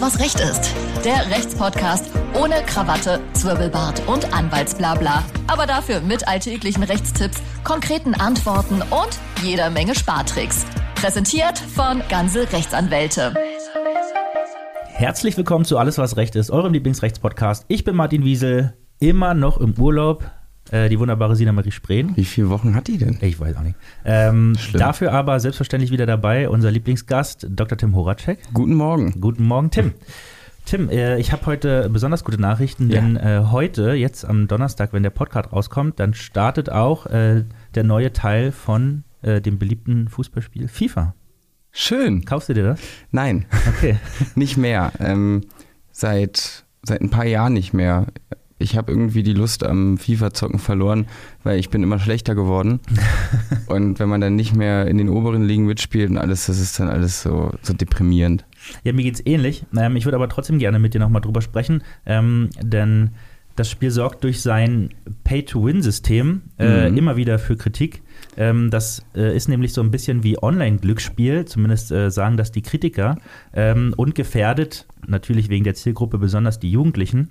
Was 0.00 0.20
Recht 0.20 0.38
ist. 0.38 0.72
Der 1.04 1.28
Rechtspodcast 1.28 2.12
ohne 2.40 2.62
Krawatte, 2.66 3.18
Zwirbelbart 3.32 4.06
und 4.06 4.32
Anwaltsblabla. 4.32 5.24
Aber 5.48 5.66
dafür 5.66 6.00
mit 6.00 6.28
alltäglichen 6.28 6.84
Rechtstipps, 6.84 7.42
konkreten 7.64 8.14
Antworten 8.14 8.80
und 8.80 9.18
jeder 9.42 9.70
Menge 9.70 9.96
Spartricks. 9.96 10.64
Präsentiert 10.94 11.58
von 11.58 12.00
Ganze 12.08 12.52
Rechtsanwälte. 12.52 13.34
Herzlich 14.86 15.36
willkommen 15.36 15.64
zu 15.64 15.78
Alles, 15.78 15.98
was 15.98 16.16
Recht 16.16 16.36
ist, 16.36 16.52
eurem 16.52 16.72
Lieblingsrechtspodcast. 16.72 17.64
Ich 17.66 17.82
bin 17.82 17.96
Martin 17.96 18.24
Wiesel, 18.24 18.74
immer 19.00 19.34
noch 19.34 19.58
im 19.58 19.76
Urlaub. 19.80 20.30
Äh, 20.70 20.88
die 20.88 20.98
wunderbare 20.98 21.34
Sina 21.36 21.52
Marie 21.52 21.70
Spreen. 21.70 22.16
Wie 22.16 22.24
viele 22.24 22.50
Wochen 22.50 22.74
hat 22.74 22.88
die 22.88 22.98
denn? 22.98 23.18
Ich 23.20 23.40
weiß 23.40 23.56
auch 23.56 23.62
nicht. 23.62 23.76
Ähm, 24.04 24.54
dafür 24.74 25.12
aber 25.12 25.40
selbstverständlich 25.40 25.90
wieder 25.90 26.06
dabei 26.06 26.48
unser 26.48 26.70
Lieblingsgast, 26.70 27.46
Dr. 27.50 27.78
Tim 27.78 27.94
Horacek. 27.96 28.38
Guten 28.52 28.74
Morgen. 28.74 29.20
Guten 29.20 29.44
Morgen, 29.44 29.70
Tim. 29.70 29.94
Tim, 30.66 30.90
äh, 30.90 31.18
ich 31.18 31.32
habe 31.32 31.46
heute 31.46 31.88
besonders 31.88 32.24
gute 32.24 32.38
Nachrichten, 32.38 32.90
denn 32.90 33.16
äh, 33.16 33.44
heute, 33.50 33.92
jetzt 33.92 34.26
am 34.26 34.48
Donnerstag, 34.48 34.92
wenn 34.92 35.02
der 35.02 35.08
Podcast 35.10 35.50
rauskommt, 35.50 35.98
dann 35.98 36.12
startet 36.12 36.70
auch 36.70 37.06
äh, 37.06 37.44
der 37.74 37.84
neue 37.84 38.12
Teil 38.12 38.52
von 38.52 39.04
äh, 39.22 39.40
dem 39.40 39.58
beliebten 39.58 40.08
Fußballspiel 40.08 40.68
FIFA. 40.68 41.14
Schön. 41.72 42.26
Kaufst 42.26 42.50
du 42.50 42.54
dir 42.54 42.64
das? 42.64 42.80
Nein, 43.10 43.46
Okay. 43.68 43.96
nicht 44.34 44.58
mehr. 44.58 44.92
Ähm, 45.00 45.42
seit, 45.90 46.64
seit 46.82 47.00
ein 47.00 47.08
paar 47.10 47.24
Jahren 47.24 47.54
nicht 47.54 47.72
mehr. 47.72 48.06
Ich 48.58 48.76
habe 48.76 48.90
irgendwie 48.90 49.22
die 49.22 49.34
Lust 49.34 49.64
am 49.64 49.98
FIFA-Zocken 49.98 50.58
verloren, 50.58 51.06
weil 51.44 51.58
ich 51.58 51.70
bin 51.70 51.82
immer 51.82 51.98
schlechter 51.98 52.34
geworden. 52.34 52.80
und 53.66 53.98
wenn 54.00 54.08
man 54.08 54.20
dann 54.20 54.34
nicht 54.34 54.54
mehr 54.54 54.86
in 54.88 54.98
den 54.98 55.08
oberen 55.08 55.44
Ligen 55.44 55.64
mitspielt 55.66 56.10
und 56.10 56.18
alles, 56.18 56.46
das 56.46 56.58
ist 56.58 56.78
dann 56.80 56.88
alles 56.88 57.22
so, 57.22 57.52
so 57.62 57.72
deprimierend. 57.72 58.44
Ja, 58.82 58.92
mir 58.92 59.02
geht's 59.04 59.22
ähnlich. 59.24 59.64
Ähm, 59.76 59.96
ich 59.96 60.04
würde 60.04 60.16
aber 60.16 60.28
trotzdem 60.28 60.58
gerne 60.58 60.78
mit 60.78 60.94
dir 60.94 60.98
nochmal 60.98 61.22
drüber 61.22 61.40
sprechen, 61.40 61.82
ähm, 62.04 62.50
denn 62.60 63.10
das 63.54 63.70
Spiel 63.70 63.90
sorgt 63.90 64.22
durch 64.22 64.40
sein 64.40 64.90
Pay-to-Win-System 65.24 66.42
äh, 66.58 66.90
Mhm. 66.90 66.96
immer 66.96 67.16
wieder 67.16 67.38
für 67.38 67.56
Kritik. 67.56 68.02
Ähm, 68.36 68.70
das 68.70 69.04
äh, 69.16 69.36
ist 69.36 69.48
nämlich 69.48 69.72
so 69.72 69.80
ein 69.80 69.90
bisschen 69.90 70.22
wie 70.22 70.40
Online-Glücksspiel, 70.40 71.44
zumindest 71.44 71.90
äh, 71.90 72.10
sagen 72.10 72.36
das 72.36 72.52
die 72.52 72.62
Kritiker, 72.62 73.18
ähm, 73.52 73.94
und 73.96 74.14
gefährdet 74.14 74.86
natürlich 75.06 75.48
wegen 75.48 75.64
der 75.64 75.74
Zielgruppe 75.74 76.18
besonders 76.18 76.58
die 76.60 76.70
Jugendlichen. 76.70 77.30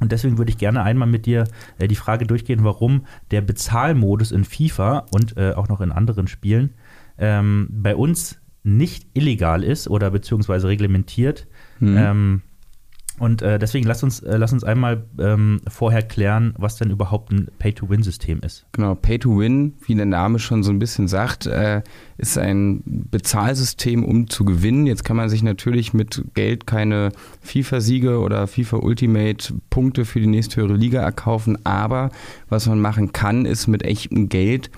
Und 0.00 0.12
deswegen 0.12 0.38
würde 0.38 0.50
ich 0.50 0.58
gerne 0.58 0.82
einmal 0.82 1.08
mit 1.08 1.26
dir 1.26 1.44
äh, 1.78 1.88
die 1.88 1.96
Frage 1.96 2.26
durchgehen, 2.26 2.64
warum 2.64 3.06
der 3.30 3.40
Bezahlmodus 3.40 4.32
in 4.32 4.44
FIFA 4.44 5.06
und 5.10 5.36
äh, 5.36 5.52
auch 5.52 5.68
noch 5.68 5.80
in 5.80 5.92
anderen 5.92 6.28
Spielen 6.28 6.74
ähm, 7.18 7.68
bei 7.70 7.96
uns 7.96 8.40
nicht 8.62 9.06
illegal 9.14 9.64
ist 9.64 9.88
oder 9.88 10.10
beziehungsweise 10.10 10.68
reglementiert. 10.68 11.46
Mhm. 11.80 11.96
Ähm, 11.96 12.42
und 13.18 13.42
äh, 13.42 13.58
deswegen 13.58 13.86
lass 13.86 14.02
uns, 14.02 14.20
äh, 14.20 14.36
lass 14.36 14.52
uns 14.52 14.64
einmal 14.64 15.04
ähm, 15.18 15.60
vorher 15.68 16.02
klären, 16.02 16.54
was 16.56 16.76
denn 16.76 16.90
überhaupt 16.90 17.32
ein 17.32 17.48
Pay-to-Win-System 17.58 18.40
ist. 18.40 18.66
Genau, 18.72 18.94
Pay 18.94 19.18
to 19.18 19.38
Win, 19.38 19.74
wie 19.86 19.94
der 19.94 20.06
Name 20.06 20.38
schon 20.38 20.62
so 20.62 20.70
ein 20.70 20.78
bisschen 20.78 21.08
sagt, 21.08 21.46
äh, 21.46 21.82
ist 22.16 22.38
ein 22.38 22.82
Bezahlsystem, 22.84 24.04
um 24.04 24.28
zu 24.28 24.44
gewinnen. 24.44 24.86
Jetzt 24.86 25.04
kann 25.04 25.16
man 25.16 25.28
sich 25.28 25.42
natürlich 25.42 25.94
mit 25.94 26.24
Geld 26.34 26.66
keine 26.66 27.12
FIFA-Siege 27.42 28.18
oder 28.18 28.46
FIFA 28.46 28.78
Ultimate 28.78 29.54
Punkte 29.70 30.04
für 30.04 30.20
die 30.20 30.26
nächsthöhere 30.26 30.74
Liga 30.74 31.00
erkaufen, 31.00 31.58
aber 31.64 32.10
was 32.48 32.66
man 32.66 32.80
machen 32.80 33.12
kann, 33.12 33.44
ist 33.44 33.66
mit 33.66 33.82
echtem 33.82 34.28
Geld 34.28 34.70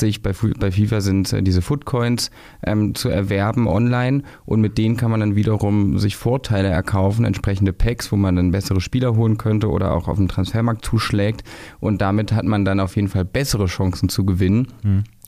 sich 0.00 0.22
bei, 0.22 0.32
bei 0.58 0.70
FIFA 0.70 1.00
sind 1.00 1.32
äh, 1.32 1.42
diese 1.42 1.62
Footcoins 1.62 2.30
ähm, 2.64 2.94
zu 2.94 3.08
erwerben 3.08 3.66
online 3.66 4.22
und 4.44 4.60
mit 4.60 4.78
denen 4.78 4.96
kann 4.96 5.10
man 5.10 5.20
dann 5.20 5.36
wiederum 5.36 5.98
sich 5.98 6.16
Vorteile 6.16 6.68
erkaufen, 6.68 7.24
entsprechende 7.24 7.72
Packs, 7.72 8.12
wo 8.12 8.16
man 8.16 8.36
dann 8.36 8.50
bessere 8.50 8.80
Spieler 8.80 9.16
holen 9.16 9.38
könnte 9.38 9.68
oder 9.70 9.92
auch 9.92 10.08
auf 10.08 10.16
dem 10.16 10.28
Transfermarkt 10.28 10.84
zuschlägt 10.84 11.44
und 11.80 12.00
damit 12.00 12.32
hat 12.32 12.44
man 12.44 12.64
dann 12.64 12.80
auf 12.80 12.96
jeden 12.96 13.08
Fall 13.08 13.24
bessere 13.24 13.66
Chancen 13.66 14.08
zu 14.08 14.24
gewinnen. 14.24 14.68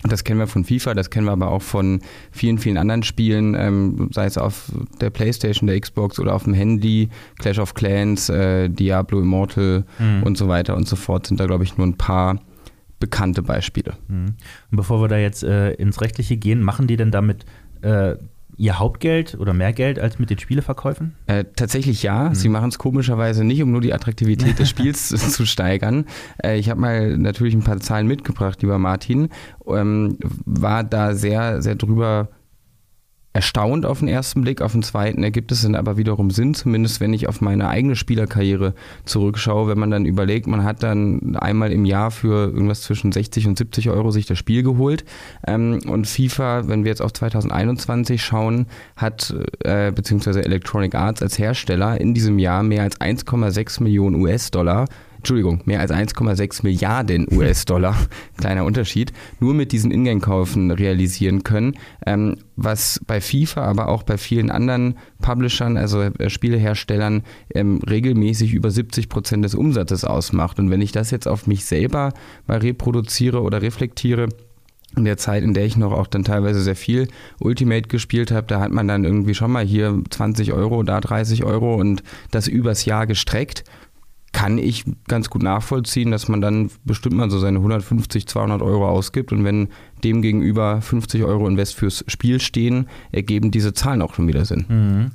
Das 0.05 0.23
kennen 0.23 0.39
wir 0.39 0.47
von 0.47 0.65
FIFA, 0.65 0.95
das 0.95 1.11
kennen 1.11 1.27
wir 1.27 1.33
aber 1.33 1.51
auch 1.51 1.63
von 1.63 2.01
vielen, 2.31 2.59
vielen 2.59 2.77
anderen 2.77 3.03
Spielen, 3.03 3.57
ähm, 3.59 4.11
sei 4.13 4.27
es 4.27 4.39
auf 4.39 4.71
der 5.01 5.11
Playstation, 5.11 5.67
der 5.67 5.81
Xbox 5.81 6.21
oder 6.21 6.37
auf 6.37 6.45
dem 6.45 6.55
Handy, 6.55 7.09
Clash 7.41 7.59
of 7.59 7.75
Clans, 7.75 8.29
äh, 8.29 8.69
Diablo 8.69 9.21
Immortal 9.21 9.85
und 10.25 10.39
so 10.39 10.47
weiter 10.47 10.77
und 10.77 10.87
so 10.87 10.95
fort, 10.95 11.27
sind 11.27 11.41
da, 11.41 11.47
glaube 11.47 11.65
ich, 11.65 11.77
nur 11.77 11.87
ein 11.87 11.97
paar 11.97 12.39
bekannte 12.99 13.43
Beispiele. 13.43 13.95
Mhm. 14.09 14.35
Und 14.71 14.77
bevor 14.77 15.01
wir 15.01 15.09
da 15.09 15.19
jetzt 15.19 15.43
äh, 15.43 15.73
ins 15.73 16.01
Rechtliche 16.01 16.37
gehen, 16.37 16.63
machen 16.63 16.87
die 16.87 16.97
denn 16.97 17.11
damit 17.11 17.45
äh, 17.83 18.17
ihr 18.59 18.79
Hauptgeld 18.79 19.37
oder 19.39 19.55
mehr 19.55 19.73
Geld 19.73 19.99
als 20.01 20.19
mit 20.19 20.31
den 20.31 20.39
Spieleverkäufen? 20.39 21.15
Äh, 21.27 21.45
tatsächlich 21.55 22.03
ja. 22.03 22.35
Sie 22.35 22.49
machen 22.49 22.69
es 22.69 22.79
komischerweise 22.79 23.45
nicht, 23.45 23.63
um 23.63 23.71
nur 23.71 23.81
die 23.81 23.95
Attraktivität 23.95 24.59
des 24.59 24.69
Spiels 24.69 25.09
zu 25.33 25.47
steigern. 25.47 26.07
Äh, 26.43 26.59
ich 26.59 26.69
habe 26.69 26.81
mal 26.81 27.17
natürlich 27.17 27.55
ein 27.55 27.63
paar 27.63 27.79
Zahlen 27.79 28.09
mitgebracht, 28.09 28.61
lieber 28.61 28.79
Martin. 28.79 29.29
Ähm, 29.67 30.19
war 30.45 30.83
da 30.83 31.15
sehr, 31.15 31.63
sehr 31.63 31.77
drüber 31.77 32.29
erstaunt 33.33 33.87
auf 33.87 34.01
den 34.01 34.09
ersten 34.09 34.41
Blick, 34.41 34.63
auf 34.63 34.73
den 34.73 34.83
zweiten 34.83 35.23
ergibt 35.23 35.53
es 35.53 35.63
dann 35.63 35.75
aber 35.75 35.97
wiederum 35.97 36.31
Sinn, 36.31 36.55
zumindest 36.55 37.01
wenn 37.01 37.13
ich 37.13 37.29
auf 37.29 37.41
meine 37.41 37.69
eigene 37.69 37.95
Spielerkarriere 37.95 38.75
zurückschaue, 39.05 39.69
wenn 39.69 39.79
man 39.79 39.91
dann 39.91 40.07
überlegt, 40.07 40.47
man 40.47 40.65
hat 40.65 40.83
dann 40.83 41.37
einmal 41.37 41.71
im 41.71 41.85
Jahr 41.85 42.11
für 42.11 42.51
irgendwas 42.51 42.83
zwischen 42.83 43.13
60 43.13 43.47
und 43.47 43.59
70 43.59 43.91
Euro 43.91 44.11
sich 44.11 44.27
das 44.27 44.39
Spiel 44.39 44.63
geholt. 44.63 45.05
Ähm, 45.47 45.81
und 45.87 46.07
FIFA, 46.07 46.69
wenn 46.69 46.85
wir 46.85 46.91
jetzt 46.91 47.03
auf 47.03 47.13
2021 47.13 48.23
schauen, 48.23 48.67
hat 48.97 49.35
äh, 49.63 49.93
beziehungsweise 49.93 50.45
Electronic 50.45 50.95
Arts 50.95 51.23
als 51.23 51.39
Hersteller 51.39 52.01
in 52.01 52.15
diesem 52.15 52.39
Jahr 52.39 52.63
mehr 52.63 52.83
als 52.83 53.01
1,6 53.01 53.83
Millionen 53.83 54.21
US-Dollar 54.23 54.87
Entschuldigung, 55.19 55.63
mehr 55.65 55.81
als 55.81 55.91
1,6 55.91 56.63
Milliarden 56.63 57.27
US-Dollar, 57.31 57.97
kleiner 58.39 58.65
Unterschied, 58.65 59.13
nur 59.41 59.53
mit 59.53 59.73
diesen 59.73 59.91
Ingame-Kaufen 59.91 60.71
realisieren 60.71 61.43
können, 61.43 61.75
ähm, 62.07 62.37
was 62.57 63.01
bei 63.07 63.21
FIFA, 63.21 63.65
aber 63.65 63.89
auch 63.89 64.05
bei 64.05 64.17
vielen 64.17 64.51
anderen 64.51 64.97
Publishern, 65.21 65.77
also 65.77 66.03
äh, 66.03 66.31
Spieleherstellern, 66.31 67.25
ähm, 67.55 67.81
regelmäßig 67.89 68.55
über 68.55 68.71
70 68.71 69.09
Prozent 69.09 69.45
des 69.45 69.55
Umsatzes 69.55 70.05
ausmacht. 70.05 70.59
Und 70.59 70.71
wenn 70.71 70.81
ich 70.81 70.93
das 70.93 71.11
jetzt 71.11 71.27
auf 71.27 71.47
mich 71.47 71.65
selber 71.65 72.13
mal 72.47 72.59
reproduziere 72.59 73.43
oder 73.43 73.61
reflektiere, 73.61 74.29
in 74.97 75.05
der 75.05 75.19
Zeit, 75.19 75.43
in 75.43 75.53
der 75.53 75.67
ich 75.67 75.77
noch 75.77 75.93
auch 75.93 76.07
dann 76.07 76.25
teilweise 76.25 76.63
sehr 76.63 76.77
viel 76.77 77.09
Ultimate 77.41 77.89
gespielt 77.89 78.31
habe, 78.31 78.47
da 78.47 78.61
hat 78.61 78.73
man 78.73 78.89
dann 78.89 79.05
irgendwie 79.05 79.35
schon 79.35 79.53
mal 79.53 79.65
hier 79.65 80.03
20 80.09 80.53
Euro, 80.55 80.83
da 80.83 81.01
30 81.01 81.45
Euro 81.45 81.75
und 81.75 82.03
das 82.31 82.49
übers 82.49 82.87
Jahr 82.87 83.07
gestreckt 83.07 83.65
kann 84.39 84.57
ich 84.57 84.85
ganz 85.09 85.31
gut 85.31 85.43
nachvollziehen, 85.43 86.13
dass 86.13 86.29
man 86.29 86.41
dann 86.41 86.71
bestimmt 86.85 87.17
mal 87.17 87.29
so 87.29 87.41
seine 87.41 87.59
150, 87.59 88.29
200 88.29 88.63
Euro 88.63 88.89
ausgibt 88.89 89.33
und 89.33 89.43
wenn 89.43 89.67
dem 90.05 90.23
gegenüber 90.23 90.81
50 90.81 91.25
Euro 91.25 91.49
Invest 91.49 91.75
fürs 91.75 92.05
Spiel 92.07 92.39
stehen, 92.39 92.87
ergeben 93.11 93.51
diese 93.51 93.73
Zahlen 93.73 94.01
auch 94.01 94.15
schon 94.15 94.29
wieder 94.29 94.45
Sinn. 94.45 94.65
Mhm. 94.69 95.11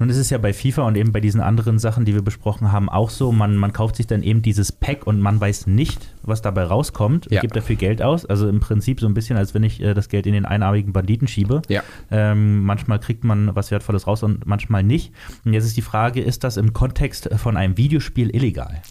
Nun 0.00 0.08
ist 0.10 0.16
es 0.16 0.28
ja 0.28 0.38
bei 0.38 0.52
FIFA 0.52 0.82
und 0.88 0.96
eben 0.96 1.12
bei 1.12 1.20
diesen 1.20 1.40
anderen 1.40 1.78
Sachen, 1.78 2.04
die 2.04 2.14
wir 2.14 2.22
besprochen 2.22 2.72
haben, 2.72 2.88
auch 2.88 3.10
so, 3.10 3.30
man, 3.30 3.54
man 3.56 3.72
kauft 3.72 3.94
sich 3.94 4.08
dann 4.08 4.24
eben 4.24 4.42
dieses 4.42 4.72
Pack 4.72 5.06
und 5.06 5.20
man 5.20 5.40
weiß 5.40 5.68
nicht, 5.68 6.12
was 6.22 6.42
dabei 6.42 6.64
rauskommt, 6.64 7.28
Ja. 7.30 7.40
gibt 7.40 7.54
dafür 7.54 7.76
Geld 7.76 8.02
aus. 8.02 8.26
Also 8.26 8.48
im 8.48 8.58
Prinzip 8.58 8.98
so 8.98 9.06
ein 9.06 9.14
bisschen, 9.14 9.36
als 9.36 9.54
wenn 9.54 9.62
ich 9.62 9.80
äh, 9.80 9.94
das 9.94 10.08
Geld 10.08 10.26
in 10.26 10.32
den 10.32 10.46
einarmigen 10.46 10.92
Banditen 10.92 11.28
schiebe. 11.28 11.62
Ja. 11.68 11.82
Ähm, 12.10 12.64
manchmal 12.64 12.98
kriegt 12.98 13.22
man 13.22 13.54
was 13.54 13.70
Wertvolles 13.70 14.08
raus 14.08 14.24
und 14.24 14.46
manchmal 14.46 14.82
nicht. 14.82 15.12
Und 15.44 15.52
jetzt 15.52 15.64
ist 15.64 15.76
die 15.76 15.82
Frage, 15.82 16.20
ist 16.20 16.42
das 16.42 16.56
im 16.56 16.72
Kontext 16.72 17.30
von 17.36 17.56
einem 17.56 17.76
Videospiel 17.76 18.34
illegal? 18.34 18.82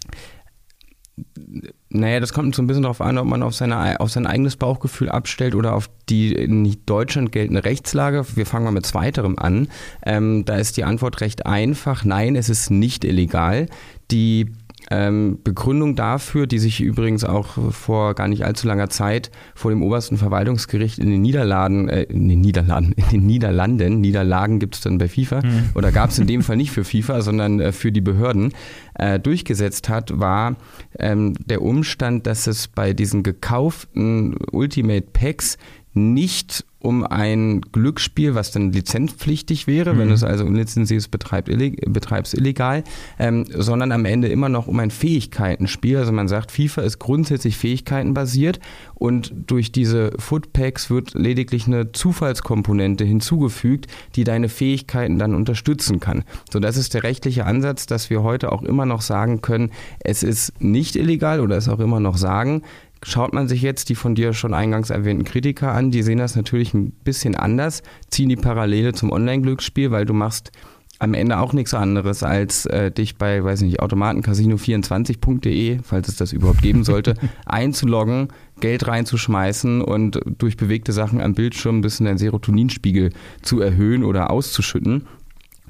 Naja, 1.90 2.18
das 2.18 2.32
kommt 2.32 2.56
so 2.56 2.62
ein 2.62 2.66
bisschen 2.66 2.82
darauf 2.82 3.00
an, 3.00 3.18
ob 3.18 3.26
man 3.26 3.42
auf, 3.42 3.54
seine, 3.54 4.00
auf 4.00 4.10
sein 4.10 4.26
eigenes 4.26 4.56
Bauchgefühl 4.56 5.08
abstellt 5.08 5.54
oder 5.54 5.74
auf 5.74 5.88
die 6.08 6.32
in 6.32 6.76
Deutschland 6.86 7.30
geltende 7.30 7.64
Rechtslage. 7.64 8.24
Wir 8.34 8.46
fangen 8.46 8.64
mal 8.64 8.72
mit 8.72 8.84
zweiterem 8.84 9.38
an. 9.38 9.68
Ähm, 10.04 10.44
da 10.44 10.56
ist 10.56 10.76
die 10.76 10.84
Antwort 10.84 11.20
recht 11.20 11.46
einfach. 11.46 12.04
Nein, 12.04 12.34
es 12.34 12.48
ist 12.48 12.70
nicht 12.70 13.04
illegal. 13.04 13.68
Die 14.10 14.50
Begründung 14.90 15.96
dafür, 15.96 16.46
die 16.46 16.58
sich 16.58 16.80
übrigens 16.80 17.24
auch 17.24 17.72
vor 17.72 18.14
gar 18.14 18.28
nicht 18.28 18.44
allzu 18.44 18.66
langer 18.66 18.90
Zeit 18.90 19.30
vor 19.54 19.70
dem 19.70 19.82
obersten 19.82 20.18
Verwaltungsgericht 20.18 20.98
in 20.98 21.10
den 21.10 21.22
Niederlanden, 21.22 21.88
äh, 21.88 22.02
in 22.02 22.28
den 22.28 22.40
Niederlanden, 22.40 22.92
in 22.92 23.08
den 23.10 23.26
Niederlanden, 23.26 24.00
Niederlagen 24.00 24.58
gibt 24.58 24.74
es 24.76 24.82
dann 24.82 24.98
bei 24.98 25.08
FIFA, 25.08 25.42
oder 25.74 25.90
gab 25.90 26.10
es 26.10 26.18
in 26.18 26.26
dem 26.26 26.42
Fall 26.44 26.56
nicht 26.56 26.70
für 26.70 26.84
FIFA, 26.84 27.22
sondern 27.22 27.60
äh, 27.60 27.72
für 27.72 27.92
die 27.92 28.00
Behörden, 28.00 28.52
äh, 28.94 29.18
durchgesetzt 29.18 29.88
hat, 29.88 30.18
war 30.18 30.56
ähm, 30.98 31.34
der 31.46 31.62
Umstand, 31.62 32.26
dass 32.26 32.46
es 32.46 32.68
bei 32.68 32.92
diesen 32.92 33.22
gekauften 33.22 34.36
Ultimate 34.52 35.06
Packs 35.12 35.58
nicht 35.94 36.64
um 36.84 37.02
ein 37.02 37.62
Glücksspiel, 37.72 38.34
was 38.34 38.50
dann 38.50 38.70
lizenzpflichtig 38.70 39.66
wäre, 39.66 39.94
mhm. 39.94 39.98
wenn 39.98 40.08
du 40.08 40.14
es 40.14 40.22
also 40.22 40.44
unlizenziertes 40.44 41.08
betreibt, 41.08 41.48
illeg 41.48 41.80
betreibst 41.90 42.34
illegal, 42.34 42.84
ähm, 43.18 43.46
sondern 43.48 43.90
am 43.90 44.04
Ende 44.04 44.28
immer 44.28 44.50
noch 44.50 44.66
um 44.66 44.78
ein 44.80 44.90
Fähigkeitenspiel. 44.90 45.96
Also 45.96 46.12
man 46.12 46.28
sagt, 46.28 46.52
FIFA 46.52 46.82
ist 46.82 46.98
grundsätzlich 46.98 47.56
fähigkeitenbasiert 47.56 48.60
und 48.94 49.32
durch 49.46 49.72
diese 49.72 50.12
Footpacks 50.18 50.90
wird 50.90 51.14
lediglich 51.14 51.66
eine 51.66 51.92
Zufallskomponente 51.92 53.04
hinzugefügt, 53.04 53.86
die 54.14 54.24
deine 54.24 54.50
Fähigkeiten 54.50 55.18
dann 55.18 55.34
unterstützen 55.34 56.00
kann. 56.00 56.24
So, 56.52 56.60
das 56.60 56.76
ist 56.76 56.92
der 56.92 57.02
rechtliche 57.02 57.46
Ansatz, 57.46 57.86
dass 57.86 58.10
wir 58.10 58.22
heute 58.22 58.52
auch 58.52 58.62
immer 58.62 58.84
noch 58.84 59.00
sagen 59.00 59.40
können, 59.40 59.70
es 60.00 60.22
ist 60.22 60.60
nicht 60.60 60.96
illegal 60.96 61.40
oder 61.40 61.56
es 61.56 61.70
auch 61.70 61.80
immer 61.80 62.00
noch 62.00 62.18
sagen, 62.18 62.62
Schaut 63.06 63.34
man 63.34 63.48
sich 63.48 63.60
jetzt 63.60 63.90
die 63.90 63.94
von 63.94 64.14
dir 64.14 64.32
schon 64.32 64.54
eingangs 64.54 64.88
erwähnten 64.88 65.24
Kritiker 65.24 65.72
an, 65.72 65.90
die 65.90 66.02
sehen 66.02 66.16
das 66.16 66.36
natürlich 66.36 66.72
ein 66.72 66.90
bisschen 66.90 67.34
anders, 67.34 67.82
ziehen 68.08 68.30
die 68.30 68.36
Parallele 68.36 68.94
zum 68.94 69.12
Online-Glücksspiel, 69.12 69.90
weil 69.90 70.06
du 70.06 70.14
machst 70.14 70.52
am 71.00 71.12
Ende 71.12 71.38
auch 71.38 71.52
nichts 71.52 71.74
anderes, 71.74 72.22
als 72.22 72.64
äh, 72.64 72.90
dich 72.90 73.16
bei, 73.16 73.44
weiß 73.44 73.60
nicht, 73.60 73.80
automatencasino24.de, 73.80 75.80
falls 75.82 76.08
es 76.08 76.16
das 76.16 76.32
überhaupt 76.32 76.62
geben 76.62 76.82
sollte, 76.82 77.12
einzuloggen, 77.44 78.28
Geld 78.60 78.86
reinzuschmeißen 78.86 79.82
und 79.82 80.20
durch 80.38 80.56
bewegte 80.56 80.92
Sachen 80.92 81.20
am 81.20 81.34
Bildschirm 81.34 81.78
ein 81.78 81.82
bisschen 81.82 82.06
den 82.06 82.16
Serotoninspiegel 82.16 83.10
zu 83.42 83.60
erhöhen 83.60 84.02
oder 84.02 84.30
auszuschütten. 84.30 85.04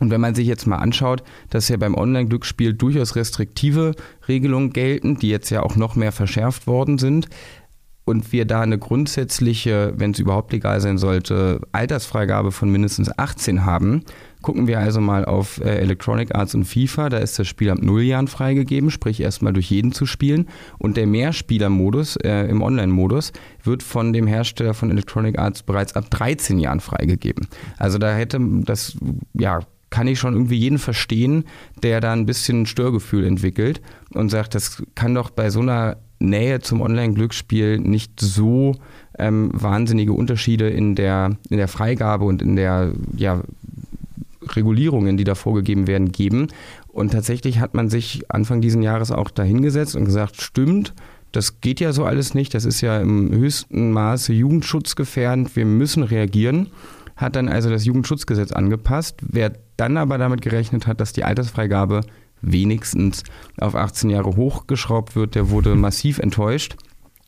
Und 0.00 0.10
wenn 0.10 0.20
man 0.20 0.34
sich 0.34 0.46
jetzt 0.46 0.66
mal 0.66 0.78
anschaut, 0.78 1.22
dass 1.50 1.68
ja 1.68 1.76
beim 1.76 1.94
Online-Glücksspiel 1.94 2.74
durchaus 2.74 3.16
restriktive 3.16 3.94
Regelungen 4.26 4.72
gelten, 4.72 5.18
die 5.18 5.28
jetzt 5.28 5.50
ja 5.50 5.62
auch 5.62 5.76
noch 5.76 5.94
mehr 5.94 6.12
verschärft 6.12 6.66
worden 6.66 6.98
sind, 6.98 7.28
und 8.06 8.32
wir 8.32 8.44
da 8.44 8.60
eine 8.60 8.78
grundsätzliche, 8.78 9.94
wenn 9.96 10.10
es 10.10 10.18
überhaupt 10.18 10.52
legal 10.52 10.80
sein 10.80 10.98
sollte, 10.98 11.60
Altersfreigabe 11.72 12.52
von 12.52 12.70
mindestens 12.70 13.10
18 13.18 13.64
haben, 13.64 14.04
gucken 14.42 14.66
wir 14.66 14.78
also 14.78 15.00
mal 15.00 15.24
auf 15.24 15.58
äh, 15.64 15.78
Electronic 15.78 16.34
Arts 16.34 16.54
und 16.54 16.64
FIFA. 16.64 17.08
Da 17.08 17.16
ist 17.16 17.38
das 17.38 17.48
Spiel 17.48 17.70
ab 17.70 17.78
0 17.80 18.02
Jahren 18.02 18.28
freigegeben, 18.28 18.90
sprich 18.90 19.20
erstmal 19.20 19.54
durch 19.54 19.70
jeden 19.70 19.92
zu 19.92 20.04
spielen. 20.04 20.48
Und 20.78 20.98
der 20.98 21.06
Mehrspieler-Modus 21.06 22.16
äh, 22.16 22.46
im 22.48 22.60
Online-Modus 22.60 23.32
wird 23.62 23.82
von 23.82 24.12
dem 24.12 24.26
Hersteller 24.26 24.74
von 24.74 24.90
Electronic 24.90 25.38
Arts 25.38 25.62
bereits 25.62 25.96
ab 25.96 26.10
13 26.10 26.58
Jahren 26.58 26.80
freigegeben. 26.80 27.48
Also 27.78 27.96
da 27.96 28.14
hätte 28.14 28.38
das, 28.64 28.98
ja, 29.32 29.60
kann 29.94 30.08
ich 30.08 30.18
schon 30.18 30.34
irgendwie 30.34 30.56
jeden 30.56 30.78
verstehen, 30.78 31.44
der 31.84 32.00
da 32.00 32.12
ein 32.12 32.26
bisschen 32.26 32.66
Störgefühl 32.66 33.24
entwickelt 33.24 33.80
und 34.12 34.28
sagt, 34.28 34.56
das 34.56 34.82
kann 34.96 35.14
doch 35.14 35.30
bei 35.30 35.50
so 35.50 35.60
einer 35.60 35.98
Nähe 36.18 36.58
zum 36.58 36.80
Online-Glücksspiel 36.80 37.78
nicht 37.78 38.18
so 38.18 38.74
ähm, 39.20 39.50
wahnsinnige 39.52 40.12
Unterschiede 40.12 40.68
in 40.68 40.96
der, 40.96 41.36
in 41.48 41.58
der 41.58 41.68
Freigabe 41.68 42.24
und 42.24 42.42
in 42.42 42.56
der 42.56 42.90
ja, 43.16 43.42
Regulierungen, 44.42 45.16
die 45.16 45.22
da 45.22 45.36
vorgegeben 45.36 45.86
werden, 45.86 46.10
geben. 46.10 46.48
Und 46.88 47.12
tatsächlich 47.12 47.60
hat 47.60 47.74
man 47.74 47.88
sich 47.88 48.24
Anfang 48.28 48.60
dieses 48.60 48.82
Jahres 48.82 49.12
auch 49.12 49.30
dahingesetzt 49.30 49.94
und 49.94 50.06
gesagt, 50.06 50.42
stimmt, 50.42 50.92
das 51.30 51.60
geht 51.60 51.78
ja 51.78 51.92
so 51.92 52.04
alles 52.04 52.34
nicht, 52.34 52.52
das 52.54 52.64
ist 52.64 52.80
ja 52.80 53.00
im 53.00 53.30
höchsten 53.30 53.92
Maße 53.92 54.32
jugendschutzgefährdend, 54.32 55.54
wir 55.54 55.66
müssen 55.66 56.02
reagieren 56.02 56.70
hat 57.16 57.36
dann 57.36 57.48
also 57.48 57.70
das 57.70 57.84
Jugendschutzgesetz 57.84 58.52
angepasst. 58.52 59.20
Wer 59.22 59.52
dann 59.76 59.96
aber 59.96 60.18
damit 60.18 60.42
gerechnet 60.42 60.86
hat, 60.86 61.00
dass 61.00 61.12
die 61.12 61.24
Altersfreigabe 61.24 62.02
wenigstens 62.40 63.22
auf 63.58 63.74
18 63.74 64.10
Jahre 64.10 64.36
hochgeschraubt 64.36 65.16
wird, 65.16 65.34
der 65.34 65.50
wurde 65.50 65.74
massiv 65.74 66.18
enttäuscht. 66.18 66.76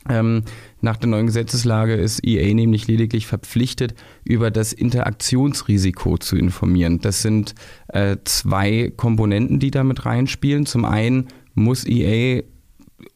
Ähm, 0.09 0.43
nach 0.81 0.97
der 0.97 1.09
neuen 1.09 1.27
Gesetzeslage 1.27 1.94
ist 1.94 2.25
EA 2.25 2.55
nämlich 2.55 2.87
lediglich 2.87 3.27
verpflichtet, 3.27 3.94
über 4.25 4.53
das 4.53 4.73
Interaktionsrisiko 4.73 6.19
zu 6.19 6.37
informieren. 6.37 7.00
Das 7.00 7.23
sind 7.23 7.55
äh, 7.88 8.17
zwei 8.25 8.93
Komponenten, 8.97 9.59
die 9.59 9.73
damit 9.73 10.06
reinspielen. 10.06 10.67
Zum 10.67 10.85
einen 10.85 11.27
muss 11.55 11.85
EA 11.85 12.43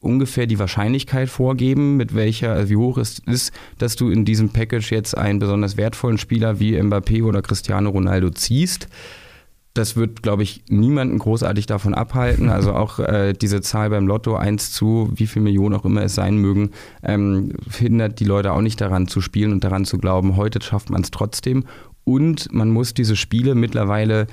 ungefähr 0.00 0.46
die 0.46 0.58
Wahrscheinlichkeit 0.58 1.28
vorgeben, 1.28 1.96
mit 1.96 2.14
welcher, 2.14 2.52
also 2.52 2.70
wie 2.70 2.76
hoch 2.76 2.98
es 2.98 3.18
ist, 3.20 3.52
dass 3.78 3.96
du 3.96 4.10
in 4.10 4.24
diesem 4.24 4.50
Package 4.50 4.90
jetzt 4.92 5.16
einen 5.16 5.38
besonders 5.38 5.76
wertvollen 5.76 6.18
Spieler 6.18 6.60
wie 6.60 6.78
Mbappé 6.78 7.22
oder 7.24 7.42
Cristiano 7.42 7.90
Ronaldo 7.90 8.30
ziehst. 8.30 8.88
Das 9.72 9.94
wird, 9.94 10.22
glaube 10.22 10.42
ich, 10.42 10.64
niemanden 10.68 11.18
großartig 11.18 11.66
davon 11.66 11.94
abhalten. 11.94 12.50
Also 12.60 12.74
auch 12.74 12.98
äh, 12.98 13.32
diese 13.32 13.60
Zahl 13.62 13.90
beim 13.90 14.06
Lotto 14.06 14.36
1 14.36 14.72
zu, 14.72 15.10
wie 15.14 15.26
viel 15.26 15.40
Millionen 15.40 15.74
auch 15.74 15.84
immer 15.84 16.02
es 16.02 16.14
sein 16.14 16.36
mögen, 16.36 16.72
ähm, 17.02 17.52
hindert 17.70 18.20
die 18.20 18.24
Leute 18.24 18.52
auch 18.52 18.60
nicht 18.60 18.80
daran 18.80 19.08
zu 19.08 19.20
spielen 19.20 19.52
und 19.52 19.64
daran 19.64 19.84
zu 19.84 19.98
glauben, 19.98 20.36
heute 20.36 20.60
schafft 20.60 20.90
man 20.90 21.02
es 21.02 21.10
trotzdem. 21.10 21.64
Und 22.04 22.52
man 22.52 22.70
muss 22.70 22.92
diese 22.92 23.16
Spiele 23.16 23.54
mittlerweile 23.54 24.26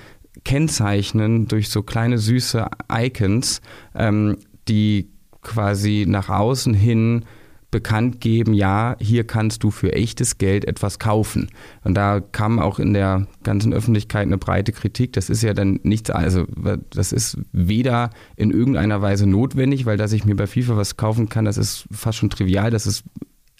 kennzeichnen 0.43 1.47
durch 1.47 1.69
so 1.69 1.83
kleine 1.83 2.17
süße 2.17 2.65
Icons, 2.91 3.61
ähm, 3.95 4.38
die 4.67 5.09
quasi 5.47 6.05
nach 6.07 6.29
außen 6.29 6.75
hin 6.75 7.25
bekannt 7.69 8.21
geben, 8.21 8.53
ja, 8.53 8.95
hier 8.99 9.25
kannst 9.25 9.63
du 9.63 9.71
für 9.71 9.91
echtes 9.91 10.38
Geld 10.38 10.65
etwas 10.65 10.99
kaufen. 10.99 11.49
Und 11.83 11.95
da 11.95 12.21
kam 12.21 12.59
auch 12.59 12.79
in 12.79 12.94
der 12.94 13.27
ganzen 13.44 13.73
Öffentlichkeit 13.73 14.25
eine 14.25 14.38
breite 14.38 14.71
Kritik. 14.71 15.13
Das 15.13 15.29
ist 15.29 15.44
ja 15.44 15.53
dann 15.53 15.79
nichts, 15.83 16.09
also 16.09 16.45
das 16.91 17.11
ist 17.11 17.38
weder 17.51 18.11
in 18.38 18.51
irgendeiner 18.51 19.01
Weise 19.01 19.27
notwendig, 19.27 19.85
weil 19.85 19.97
dass 19.97 20.13
ich 20.13 20.23
mir 20.23 20.35
bei 20.35 20.47
FIFA 20.47 20.77
was 20.77 20.95
kaufen 20.95 21.27
kann, 21.27 21.44
das 21.44 21.57
ist 21.57 21.88
fast 21.91 22.17
schon 22.17 22.29
trivial, 22.29 22.71
das 22.71 22.88
ist 22.88 23.03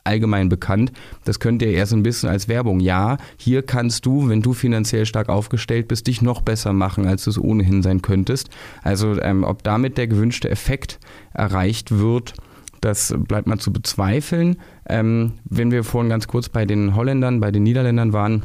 allgemein 0.07 0.50
bekannt. 0.50 0.92
Das 1.25 1.39
könnte 1.39 1.65
ja 1.65 1.71
eher 1.71 1.86
so 1.86 1.95
ein 1.95 2.04
bisschen 2.04 2.30
als 2.30 2.48
Werbung. 2.48 2.80
Ja, 2.80 3.18
hier 3.38 3.62
kannst 3.62 4.06
du, 4.06 4.30
wenn 4.30 4.42
du 4.42 4.54
finanziell 4.54 5.06
stark 5.06 5.30
aufgestellt 5.30 5.88
bist, 5.88 6.07
dich 6.07 6.21
noch 6.21 6.42
besser 6.42 6.74
machen, 6.74 7.06
als 7.06 7.24
du 7.25 7.30
es 7.30 7.39
ohnehin 7.39 7.83
sein 7.83 8.01
könntest. 8.01 8.50
Also 8.83 9.21
ähm, 9.21 9.44
ob 9.44 9.63
damit 9.63 9.98
der 9.98 10.07
gewünschte 10.07 10.50
Effekt 10.50 11.00
erreicht 11.33 12.00
wird, 12.00 12.33
das 12.81 13.13
bleibt 13.18 13.48
mal 13.48 13.57
zu 13.59 13.74
bezweifeln. 13.74 14.57
Ähm, 14.88 15.33
wenn 15.45 15.71
wir 15.71 15.83
vorhin 15.83 16.09
ganz 16.09 16.27
kurz 16.27 16.50
bei 16.50 16.65
den 16.65 16.95
Holländern, 16.95 17.39
bei 17.39 17.51
den 17.51 17.63
Niederländern 17.63 18.13
waren, 18.13 18.44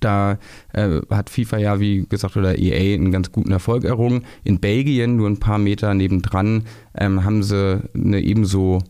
da 0.00 0.38
äh, 0.72 1.00
hat 1.10 1.30
FIFA 1.30 1.58
ja, 1.58 1.80
wie 1.80 2.06
gesagt, 2.08 2.36
oder 2.36 2.58
EA 2.58 2.94
einen 2.94 3.12
ganz 3.12 3.32
guten 3.32 3.52
Erfolg 3.52 3.84
errungen. 3.84 4.24
In 4.44 4.60
Belgien, 4.60 5.16
nur 5.16 5.28
ein 5.28 5.40
paar 5.40 5.58
Meter 5.58 5.94
nebendran, 5.94 6.64
ähm, 6.96 7.24
haben 7.24 7.42
sie 7.42 7.82
eine 7.94 8.20
ebenso 8.20 8.80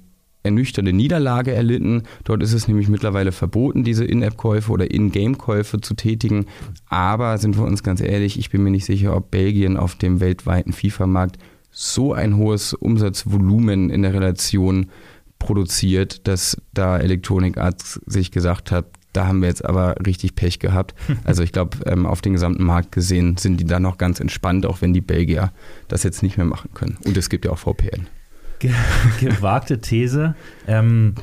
ernüchternde 0.49 0.93
Niederlage 0.93 1.53
erlitten. 1.53 2.03
Dort 2.25 2.43
ist 2.43 2.53
es 2.53 2.69
nämlich 2.69 2.89
mittlerweile 2.89 3.33
verboten, 3.33 3.85
diese 3.85 4.05
In-App-Käufe 4.05 4.73
oder 4.73 4.91
In-Game-Käufe 4.91 5.81
zu 5.81 5.95
tätigen. 5.95 6.47
Aber 6.89 7.39
sind 7.39 7.57
wir 7.57 7.65
uns 7.65 7.83
ganz 7.83 8.01
ehrlich, 8.01 8.39
ich 8.39 8.51
bin 8.51 8.63
mir 8.63 8.71
nicht 8.71 8.85
sicher, 8.85 9.17
ob 9.17 9.31
Belgien 9.31 9.77
auf 9.77 9.95
dem 9.95 10.21
weltweiten 10.21 10.73
FIFA-Markt 10.73 11.39
so 11.71 12.13
ein 12.13 12.37
hohes 12.37 12.75
Umsatzvolumen 12.75 13.91
in 13.91 14.03
der 14.03 14.15
Relation 14.15 14.87
produziert, 15.39 16.27
dass 16.27 16.57
da 16.75 16.99
Electronic 16.99 17.59
Arts 17.59 18.01
sich 18.07 18.33
gesagt 18.33 18.73
hat, 18.73 18.87
da 19.13 19.27
haben 19.27 19.41
wir 19.41 19.49
jetzt 19.49 19.65
aber 19.65 19.97
richtig 20.05 20.35
Pech 20.35 20.59
gehabt. 20.59 20.95
Also 21.25 21.43
ich 21.43 21.53
glaube, 21.53 21.79
ähm, 21.87 22.07
auf 22.07 22.21
den 22.21 22.33
gesamten 22.33 22.65
Markt 22.65 22.93
gesehen 22.93 23.37
sind 23.37 23.59
die 23.61 23.65
da 23.65 23.81
noch 23.81 23.99
ganz 23.99 24.21
entspannt, 24.21 24.67
auch 24.67 24.81
wenn 24.81 24.93
die 24.93 25.01
Belgier 25.01 25.53
das 25.89 26.03
jetzt 26.03 26.23
nicht 26.23 26.37
mehr 26.37 26.47
machen 26.47 26.71
können. 26.75 26.99
Und 27.05 27.17
es 27.17 27.29
gibt 27.29 27.45
ja 27.45 27.51
auch 27.51 27.59
VPN. 27.59 28.07
Gewagte 29.21 29.81
These. 29.81 30.35
Ähm, 30.67 31.15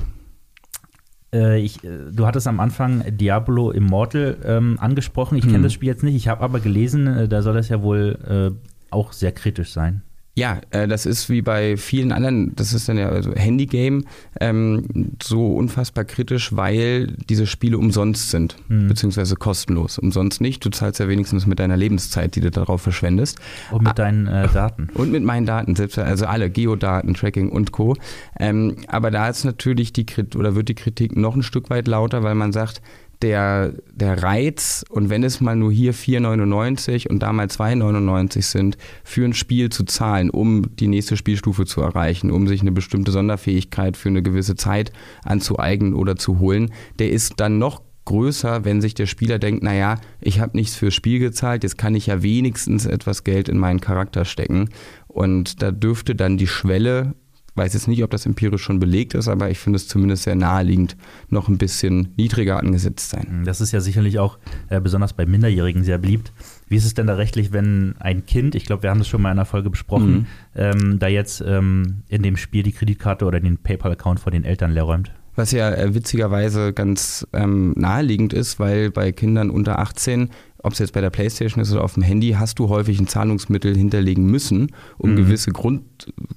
äh, 1.34 1.60
ich, 1.60 1.84
äh, 1.84 2.12
du 2.12 2.25
hattest 2.25 2.48
am 2.48 2.60
Anfang 2.60 3.04
Diablo 3.18 3.72
Immortal 3.72 4.38
ähm, 4.44 4.77
angesprochen. 4.80 5.38
Ich 5.38 5.44
kenne 5.44 5.58
hm. 5.58 5.63
das 5.63 5.74
Spiel 5.74 5.89
jetzt 5.89 6.04
nicht. 6.04 6.15
Ich 6.15 6.27
habe 6.27 6.44
aber 6.44 6.60
gelesen, 6.60 7.08
äh, 7.08 7.27
da 7.27 7.42
soll 7.42 7.56
das 7.56 7.70
ja 7.70 7.82
wohl 7.82 8.56
äh, 8.58 8.75
auch 8.92 9.12
sehr 9.12 9.32
kritisch 9.32 9.72
sein. 9.72 10.01
Ja, 10.38 10.60
äh, 10.72 10.86
das 10.88 11.06
ist 11.06 11.30
wie 11.30 11.42
bei 11.42 11.77
vielen 11.77 12.12
anderen, 12.12 12.56
das 12.58 12.74
ist 12.74 12.89
dann 12.89 12.98
ja 12.98 13.08
also 13.08 13.34
Handygame, 13.34 14.04
ähm, 14.42 15.15
so 15.24 15.56
unfassbar 15.56 16.04
kritisch, 16.04 16.54
weil 16.54 17.08
diese 17.30 17.48
Spiele 17.48 17.77
umsonst 17.77 18.32
sind, 18.32 18.58
mhm. 18.68 18.89
beziehungsweise 18.89 19.38
kostenlos. 19.38 19.98
Umsonst 19.98 20.42
nicht, 20.42 20.63
du 20.65 20.70
zahlst 20.70 21.00
ja 21.00 21.08
wenigstens 21.08 21.46
mit 21.46 21.60
deiner 21.60 21.77
Lebenszeit, 21.77 22.36
die 22.36 22.42
du 22.42 22.51
darauf 22.51 22.82
verschwendest. 22.82 23.39
Und 23.72 23.84
mit 23.84 23.92
ah, 23.92 23.94
deinen 23.94 24.27
äh, 24.27 24.50
Daten. 24.50 24.89
Und 24.94 25.10
mit 25.13 25.24
meinen 25.24 25.46
Daten, 25.46 25.74
selbst, 25.77 25.98
also 25.98 26.25
alle, 26.25 26.50
Geodaten, 26.50 27.13
Tracking 27.13 27.50
und 27.50 27.72
Co. 27.72 27.96
Ähm, 28.38 28.75
aber 28.88 29.12
da 29.12 29.30
ist 29.30 29.46
natürlich 29.46 29.94
die 29.94 30.06
Kritik, 30.06 30.38
oder 30.38 30.54
wird 30.54 30.68
die 30.68 30.75
Kritik 30.75 31.15
noch 31.15 31.36
ein 31.36 31.44
Stück 31.44 31.70
weit 31.70 31.88
lauter, 31.88 32.24
weil 32.24 32.36
man 32.36 32.51
sagt, 32.51 32.82
der, 33.25 33.74
der 33.91 34.22
Reiz 34.22 34.86
und 34.88 35.10
wenn 35.10 35.24
es 35.24 35.41
mal 35.41 35.55
nur 35.55 35.72
hier 35.72 35.96
4,99 35.96 37.08
und 37.08 37.24
da 37.24 37.34
mal 37.34 37.48
2,99 37.48 38.44
sind, 38.44 38.77
für 39.03 39.25
ein 39.25 39.34
Spiel 39.34 39.70
zu 39.70 39.84
zahlen, 39.84 40.29
um 40.29 40.75
die 40.75 40.88
nächste 40.88 41.17
Spielstufe 41.17 41.65
zu 41.65 41.82
erreichen, 41.82 42.29
um 42.29 42.48
sich 42.48 42.62
eine 42.62 42.72
bestimmte 42.72 43.12
Sonderfähigkeit 43.12 43.98
für 43.98 44.10
eine 44.10 44.22
gewisse 44.22 44.55
Zeit 44.55 44.91
anzueignen 45.24 45.96
oder 45.96 46.17
zu 46.17 46.38
holen, 46.38 46.72
der 47.00 47.10
ist 47.10 47.34
dann 47.38 47.58
noch 47.58 47.82
größer, 48.05 48.63
wenn 48.63 48.79
sich 48.79 48.94
der 48.94 49.08
Spieler 49.08 49.39
denkt, 49.39 49.63
naja, 49.63 50.00
ich 50.22 50.39
habe 50.39 50.55
nichts 50.55 50.75
fürs 50.75 50.94
Spiel 50.94 51.17
gezahlt, 51.17 51.63
jetzt 51.63 51.79
kann 51.79 51.96
ich 51.96 52.05
ja 52.05 52.22
wenigstens 52.22 52.86
etwas 52.86 53.24
Geld 53.24 53.50
in 53.50 53.58
meinen 53.58 53.82
Charakter 53.82 54.24
stecken. 54.24 54.70
Und 55.08 55.63
da 55.63 55.72
dürfte 55.72 56.13
dann 56.13 56.38
die 56.38 56.46
Schwelle 56.46 57.15
weiß 57.56 57.74
jetzt 57.74 57.88
nicht, 57.88 58.04
ob 58.04 58.12
das 58.12 58.26
empirisch 58.26 58.62
schon 58.62 58.80
belegt 58.80 59.14
ist, 59.14 59.28
aber 59.28 59.50
ich 59.50 59.60
finde 59.60 59.78
es 59.78 59.88
zumindest 59.88 60.24
sehr 60.24 60.36
naheliegend, 60.36 60.98
noch 61.30 61.48
ein 61.48 61.58
bisschen 61.58 62.10
niedriger 62.18 62.60
angesetzt 62.60 63.10
sein. 63.10 63.44
Das 63.46 63.62
ist 63.62 63.72
ja 63.72 63.80
sicherlich 63.80 64.20
auch 64.20 64.38
äh, 64.70 64.82
besonders 64.82 65.14
bei 65.14 65.26
Minderjährigen 65.26 65.84
sehr 65.84 65.98
beliebt. 65.98 66.34
Wie 66.68 66.76
ist 66.76 66.86
es 66.86 66.94
denn 66.94 67.08
da 67.08 67.16
rechtlich, 67.16 67.54
wenn 67.54 67.96
ein 68.00 68.26
Kind, 68.26 68.56
ich 68.56 68.66
glaube, 68.66 68.84
wir 68.84 68.90
haben 68.90 69.00
das 69.00 69.08
schon 69.08 69.22
mal 69.22 69.30
in 69.32 69.38
einer 69.38 69.46
Folge 69.46 69.70
besprochen, 69.70 70.14
mhm. 70.14 70.26
ähm, 70.56 71.00
da 71.00 71.08
jetzt 71.08 71.42
ähm, 71.46 72.04
in 72.08 72.24
dem 72.24 72.38
Spiel 72.38 72.64
die 72.64 72.72
Kreditkarte 72.74 73.26
oder 73.26 73.40
den 73.40 73.58
PayPal-Account 73.58 74.20
vor 74.20 74.32
den 74.32 74.44
Eltern 74.44 74.72
leer 74.72 74.84
räumt? 74.84 75.12
Was 75.36 75.52
ja 75.52 75.70
äh, 75.72 75.94
witzigerweise 75.94 76.74
ganz 76.74 77.28
ähm, 77.34 77.74
naheliegend 77.76 78.34
ist, 78.34 78.60
weil 78.60 78.90
bei 78.90 79.12
Kindern 79.12 79.50
unter 79.50 79.80
18 79.80 80.30
ob 80.65 80.74
es 80.74 80.79
jetzt 80.79 80.93
bei 80.93 81.01
der 81.01 81.12
Playstation 81.12 81.62
ist 81.62 81.72
oder 81.72 81.84
auf 81.84 81.93
dem 81.93 82.03
Handy, 82.03 82.31
hast 82.31 82.57
du 82.57 82.69
häufig 82.69 83.00
ein 83.00 83.07
Zahlungsmittel 83.07 83.77
hinterlegen 83.77 84.25
müssen, 84.25 84.72
um 84.98 85.12
mhm. 85.12 85.17
gewisse 85.17 85.51
Grund, 85.51 85.84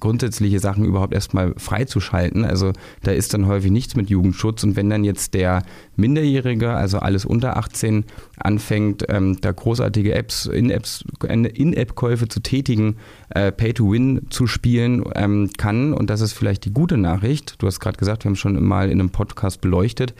grundsätzliche 0.00 0.60
Sachen 0.60 0.84
überhaupt 0.84 1.14
erstmal 1.14 1.54
freizuschalten. 1.56 2.44
Also 2.44 2.72
da 3.02 3.12
ist 3.12 3.32
dann 3.32 3.46
häufig 3.46 3.70
nichts 3.70 3.96
mit 3.96 4.10
Jugendschutz. 4.10 4.62
Und 4.64 4.76
wenn 4.76 4.90
dann 4.90 5.02
jetzt 5.02 5.32
der 5.32 5.62
Minderjährige, 5.96 6.70
also 6.70 6.98
alles 6.98 7.24
unter 7.24 7.56
18, 7.56 8.04
anfängt, 8.36 9.06
ähm, 9.08 9.38
da 9.40 9.50
großartige 9.50 10.14
Apps, 10.14 10.44
In-Apps, 10.44 11.04
In-App-Käufe 11.24 12.28
zu 12.28 12.40
tätigen, 12.40 12.96
äh, 13.30 13.50
Pay-to-Win 13.50 14.26
zu 14.28 14.46
spielen 14.46 15.04
ähm, 15.14 15.50
kann, 15.56 15.94
und 15.94 16.10
das 16.10 16.20
ist 16.20 16.34
vielleicht 16.34 16.66
die 16.66 16.72
gute 16.72 16.98
Nachricht, 16.98 17.56
du 17.62 17.66
hast 17.66 17.80
gerade 17.80 17.96
gesagt, 17.96 18.24
wir 18.24 18.28
haben 18.28 18.34
es 18.34 18.40
schon 18.40 18.62
mal 18.62 18.90
in 18.90 19.00
einem 19.00 19.10
Podcast 19.10 19.62
beleuchtet, 19.62 20.14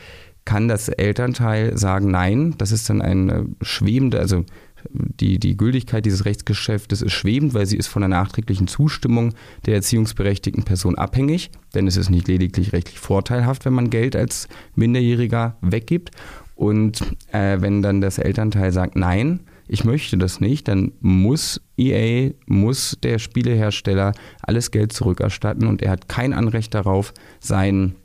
kann 0.49 0.67
das 0.67 0.89
Elternteil 0.89 1.77
sagen, 1.77 2.11
nein, 2.11 2.55
das 2.57 2.73
ist 2.73 2.89
dann 2.89 3.03
eine 3.03 3.45
schwebende, 3.61 4.19
also 4.19 4.47
die, 4.95 5.39
die 5.39 5.59
Gültigkeit 5.59 6.07
dieses 6.07 6.25
Rechtsgeschäftes 6.25 7.03
ist 7.03 7.13
schwebend, 7.13 7.53
weil 7.53 7.67
sie 7.67 7.77
ist 7.77 7.89
von 7.89 8.01
der 8.01 8.09
nachträglichen 8.09 8.67
Zustimmung 8.67 9.35
der 9.67 9.75
erziehungsberechtigten 9.75 10.63
Person 10.63 10.97
abhängig, 10.97 11.51
denn 11.75 11.87
es 11.87 11.99
ist 11.99 12.09
nicht 12.09 12.29
lediglich 12.29 12.73
rechtlich 12.73 12.99
vorteilhaft, 12.99 13.67
wenn 13.67 13.75
man 13.75 13.91
Geld 13.91 14.17
als 14.17 14.49
Minderjähriger 14.75 15.59
weggibt. 15.61 16.13
Und 16.55 17.03
äh, 17.31 17.61
wenn 17.61 17.83
dann 17.83 18.01
das 18.01 18.17
Elternteil 18.17 18.73
sagt, 18.73 18.97
nein, 18.97 19.41
ich 19.67 19.85
möchte 19.85 20.17
das 20.17 20.41
nicht, 20.41 20.67
dann 20.67 20.93
muss 21.01 21.61
EA, 21.77 22.31
muss 22.47 22.97
der 23.03 23.19
Spielehersteller 23.19 24.13
alles 24.41 24.71
Geld 24.71 24.95
zurückerstatten 24.95 25.67
und 25.67 25.83
er 25.83 25.91
hat 25.91 26.09
kein 26.09 26.33
Anrecht 26.33 26.73
darauf, 26.73 27.13
sein 27.39 27.97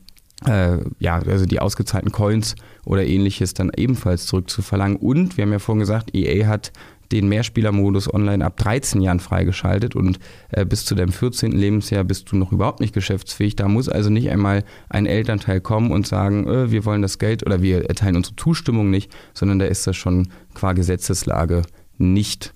äh, 0.48 0.80
ja, 1.00 1.20
also 1.20 1.46
die 1.46 1.60
ausgezahlten 1.60 2.12
Coins 2.12 2.56
oder 2.86 3.06
ähnliches 3.06 3.54
dann 3.54 3.72
ebenfalls 3.76 4.26
zurückzuverlangen. 4.26 4.98
Und 4.98 5.38
wir 5.38 5.44
haben 5.44 5.52
ja 5.52 5.60
vorhin 5.60 5.80
gesagt, 5.80 6.16
EA 6.16 6.48
hat 6.48 6.72
den 7.12 7.28
Mehrspielermodus 7.28 8.12
online 8.12 8.44
ab 8.44 8.58
13 8.58 9.02
Jahren 9.02 9.20
freigeschaltet 9.20 9.96
und 9.96 10.20
äh, 10.50 10.66
bis 10.66 10.84
zu 10.86 10.96
deinem 10.96 11.12
14. 11.12 11.52
Lebensjahr 11.52 12.04
bist 12.04 12.32
du 12.32 12.36
noch 12.36 12.52
überhaupt 12.52 12.80
nicht 12.80 12.94
geschäftsfähig. 12.94 13.56
Da 13.56 13.68
muss 13.68 13.88
also 13.88 14.10
nicht 14.10 14.30
einmal 14.30 14.64
ein 14.90 15.06
Elternteil 15.06 15.62
kommen 15.62 15.92
und 15.92 16.08
sagen, 16.08 16.48
äh, 16.48 16.72
wir 16.72 16.86
wollen 16.86 17.04
das 17.04 17.20
Geld 17.20 17.46
oder 17.46 17.62
wir 17.62 17.86
erteilen 17.86 18.16
unsere 18.16 18.36
Zustimmung 18.36 18.90
nicht, 18.90 19.12
sondern 19.34 19.60
da 19.60 19.66
ist 19.66 19.86
das 19.86 19.96
schon 19.96 20.30
qua 20.56 20.74
Gesetzeslage 20.74 21.62
nicht, 21.98 22.52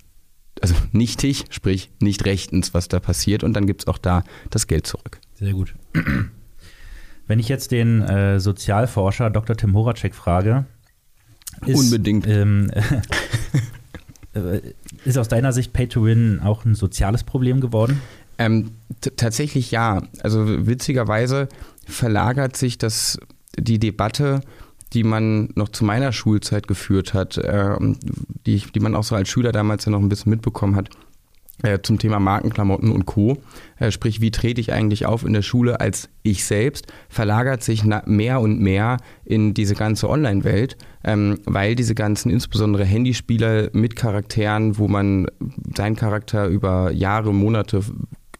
also 0.60 0.74
nichtig, 0.92 1.44
sprich 1.50 1.90
nicht 2.00 2.24
rechtens, 2.24 2.74
was 2.74 2.88
da 2.88 2.98
passiert 2.98 3.44
und 3.44 3.54
dann 3.54 3.66
gibt 3.66 3.82
es 3.82 3.86
auch 3.86 3.98
da 3.98 4.24
das 4.50 4.66
Geld 4.66 4.86
zurück. 4.86 5.20
Sehr 5.34 5.52
gut. 5.52 5.74
Wenn 7.28 7.38
ich 7.38 7.48
jetzt 7.48 7.70
den 7.70 8.02
äh, 8.02 8.40
Sozialforscher 8.40 9.30
Dr. 9.30 9.56
Tim 9.56 9.74
Horacek 9.74 10.14
frage, 10.14 10.64
ist, 11.66 11.78
Unbedingt. 11.78 12.26
Ähm, 12.26 12.70
äh, 14.34 14.60
ist 15.04 15.18
aus 15.18 15.28
deiner 15.28 15.52
Sicht 15.52 15.72
Pay 15.72 15.88
to 15.88 16.04
Win 16.04 16.40
auch 16.40 16.64
ein 16.64 16.74
soziales 16.74 17.24
Problem 17.24 17.60
geworden? 17.60 18.00
Ähm, 18.38 18.70
tatsächlich 19.16 19.70
ja. 19.70 20.02
Also 20.22 20.66
witzigerweise 20.66 21.48
verlagert 21.86 22.56
sich 22.56 22.78
das, 22.78 23.18
die 23.56 23.78
Debatte, 23.78 24.40
die 24.92 25.04
man 25.04 25.50
noch 25.54 25.68
zu 25.68 25.84
meiner 25.84 26.12
Schulzeit 26.12 26.68
geführt 26.68 27.12
hat, 27.12 27.36
äh, 27.38 27.76
die, 28.46 28.62
die 28.74 28.80
man 28.80 28.94
auch 28.94 29.04
so 29.04 29.14
als 29.16 29.28
Schüler 29.28 29.52
damals 29.52 29.84
ja 29.84 29.92
noch 29.92 30.00
ein 30.00 30.08
bisschen 30.08 30.30
mitbekommen 30.30 30.76
hat, 30.76 30.90
äh, 31.62 31.78
zum 31.82 31.98
Thema 31.98 32.20
Markenklamotten 32.20 32.90
und 32.90 33.06
Co. 33.06 33.38
Äh, 33.78 33.90
sprich, 33.90 34.20
wie 34.20 34.30
trete 34.30 34.60
ich 34.60 34.72
eigentlich 34.72 35.06
auf 35.06 35.24
in 35.24 35.32
der 35.32 35.42
Schule 35.42 35.80
als 35.80 36.08
ich 36.22 36.44
selbst, 36.44 36.86
verlagert 37.08 37.62
sich 37.62 37.84
mehr 37.84 38.40
und 38.40 38.60
mehr 38.60 38.98
in 39.24 39.54
diese 39.54 39.74
ganze 39.74 40.08
Online-Welt, 40.08 40.76
ähm, 41.04 41.38
weil 41.46 41.74
diese 41.74 41.94
ganzen 41.94 42.30
insbesondere 42.30 42.84
Handyspiele 42.84 43.70
mit 43.72 43.96
Charakteren, 43.96 44.78
wo 44.78 44.88
man 44.88 45.26
seinen 45.76 45.96
Charakter 45.96 46.46
über 46.46 46.90
Jahre, 46.92 47.32
Monate 47.32 47.82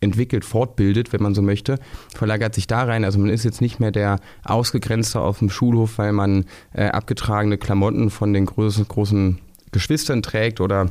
entwickelt, 0.00 0.44
fortbildet, 0.44 1.12
wenn 1.12 1.22
man 1.22 1.34
so 1.34 1.42
möchte, 1.42 1.78
verlagert 2.14 2.54
sich 2.54 2.66
da 2.66 2.84
rein. 2.84 3.04
Also 3.04 3.18
man 3.18 3.30
ist 3.30 3.44
jetzt 3.44 3.60
nicht 3.60 3.80
mehr 3.80 3.90
der 3.90 4.20
Ausgegrenzte 4.44 5.20
auf 5.20 5.40
dem 5.40 5.50
Schulhof, 5.50 5.98
weil 5.98 6.12
man 6.12 6.44
äh, 6.72 6.87
abgetragene 6.87 7.58
Klamotten 7.58 8.10
von 8.10 8.32
den 8.32 8.46
großen, 8.46 8.87
großen 8.87 9.38
Geschwistern 9.72 10.22
trägt 10.22 10.60
oder 10.60 10.90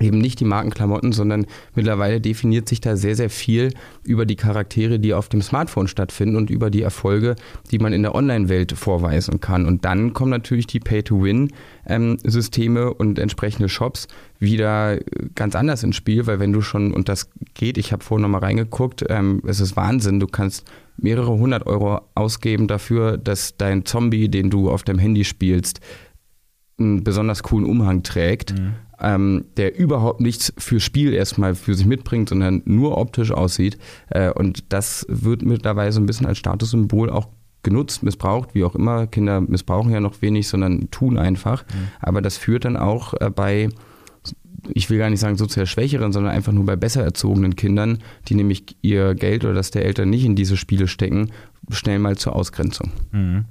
eben 0.00 0.18
nicht 0.18 0.40
die 0.40 0.44
Markenklamotten, 0.44 1.12
sondern 1.12 1.46
mittlerweile 1.74 2.20
definiert 2.20 2.68
sich 2.68 2.80
da 2.80 2.96
sehr, 2.96 3.16
sehr 3.16 3.30
viel 3.30 3.72
über 4.04 4.26
die 4.26 4.36
Charaktere, 4.36 4.98
die 4.98 5.14
auf 5.14 5.28
dem 5.28 5.42
Smartphone 5.42 5.88
stattfinden 5.88 6.36
und 6.36 6.50
über 6.50 6.70
die 6.70 6.82
Erfolge, 6.82 7.36
die 7.70 7.78
man 7.78 7.92
in 7.92 8.02
der 8.02 8.14
Online-Welt 8.14 8.72
vorweisen 8.72 9.40
kann. 9.40 9.66
Und 9.66 9.84
dann 9.84 10.12
kommen 10.12 10.30
natürlich 10.30 10.66
die 10.66 10.80
Pay-to-Win-Systeme 10.80 12.80
ähm, 12.80 12.94
und 12.96 13.18
entsprechende 13.18 13.68
Shops 13.68 14.08
wieder 14.38 14.98
ganz 15.34 15.54
anders 15.54 15.82
ins 15.82 15.96
Spiel, 15.96 16.26
weil 16.26 16.40
wenn 16.40 16.52
du 16.52 16.60
schon, 16.60 16.92
und 16.92 17.08
das 17.08 17.30
geht, 17.54 17.78
ich 17.78 17.92
habe 17.92 18.04
vorhin 18.04 18.22
nochmal 18.22 18.42
reingeguckt, 18.42 19.04
ähm, 19.08 19.42
es 19.46 19.60
ist 19.60 19.76
Wahnsinn, 19.76 20.20
du 20.20 20.26
kannst 20.26 20.64
mehrere 20.96 21.38
hundert 21.38 21.66
Euro 21.66 22.00
ausgeben 22.14 22.66
dafür, 22.66 23.18
dass 23.18 23.56
dein 23.56 23.84
Zombie, 23.84 24.28
den 24.28 24.50
du 24.50 24.70
auf 24.70 24.82
deinem 24.82 24.98
Handy 24.98 25.24
spielst, 25.24 25.80
einen 26.78 27.02
besonders 27.02 27.42
coolen 27.42 27.66
Umhang 27.66 28.02
trägt. 28.02 28.58
Mhm 28.58 28.74
ähm, 29.00 29.44
der 29.56 29.78
überhaupt 29.78 30.20
nichts 30.20 30.52
für 30.58 30.80
Spiel 30.80 31.12
erstmal 31.12 31.54
für 31.54 31.74
sich 31.74 31.86
mitbringt, 31.86 32.28
sondern 32.28 32.62
nur 32.64 32.98
optisch 32.98 33.30
aussieht. 33.30 33.78
Äh, 34.10 34.30
und 34.30 34.72
das 34.72 35.06
wird 35.08 35.42
mittlerweile 35.42 35.92
so 35.92 36.00
ein 36.00 36.06
bisschen 36.06 36.26
als 36.26 36.38
Statussymbol 36.38 37.10
auch 37.10 37.28
genutzt, 37.62 38.02
missbraucht, 38.02 38.54
wie 38.54 38.64
auch 38.64 38.74
immer. 38.74 39.06
Kinder 39.06 39.40
missbrauchen 39.40 39.92
ja 39.92 40.00
noch 40.00 40.22
wenig, 40.22 40.48
sondern 40.48 40.90
tun 40.90 41.18
einfach. 41.18 41.64
Mhm. 41.64 41.88
Aber 42.00 42.22
das 42.22 42.36
führt 42.36 42.64
dann 42.64 42.76
auch 42.76 43.14
äh, 43.20 43.30
bei 43.30 43.68
ich 44.74 44.90
will 44.90 44.98
gar 44.98 45.08
nicht 45.08 45.20
sagen 45.20 45.36
sozial 45.36 45.66
schwächeren, 45.66 46.12
sondern 46.12 46.32
einfach 46.32 46.52
nur 46.52 46.66
bei 46.66 46.76
besser 46.76 47.02
erzogenen 47.02 47.56
Kindern, 47.56 47.98
die 48.28 48.34
nämlich 48.34 48.76
ihr 48.82 49.14
Geld 49.14 49.44
oder 49.44 49.54
das 49.54 49.70
der 49.70 49.84
Eltern 49.84 50.10
nicht 50.10 50.24
in 50.24 50.34
diese 50.34 50.56
Spiele 50.56 50.88
stecken, 50.88 51.30
schnell 51.70 51.98
mal 51.98 52.16
zur 52.16 52.34
Ausgrenzung. 52.34 52.90
Mhm. 53.12 53.44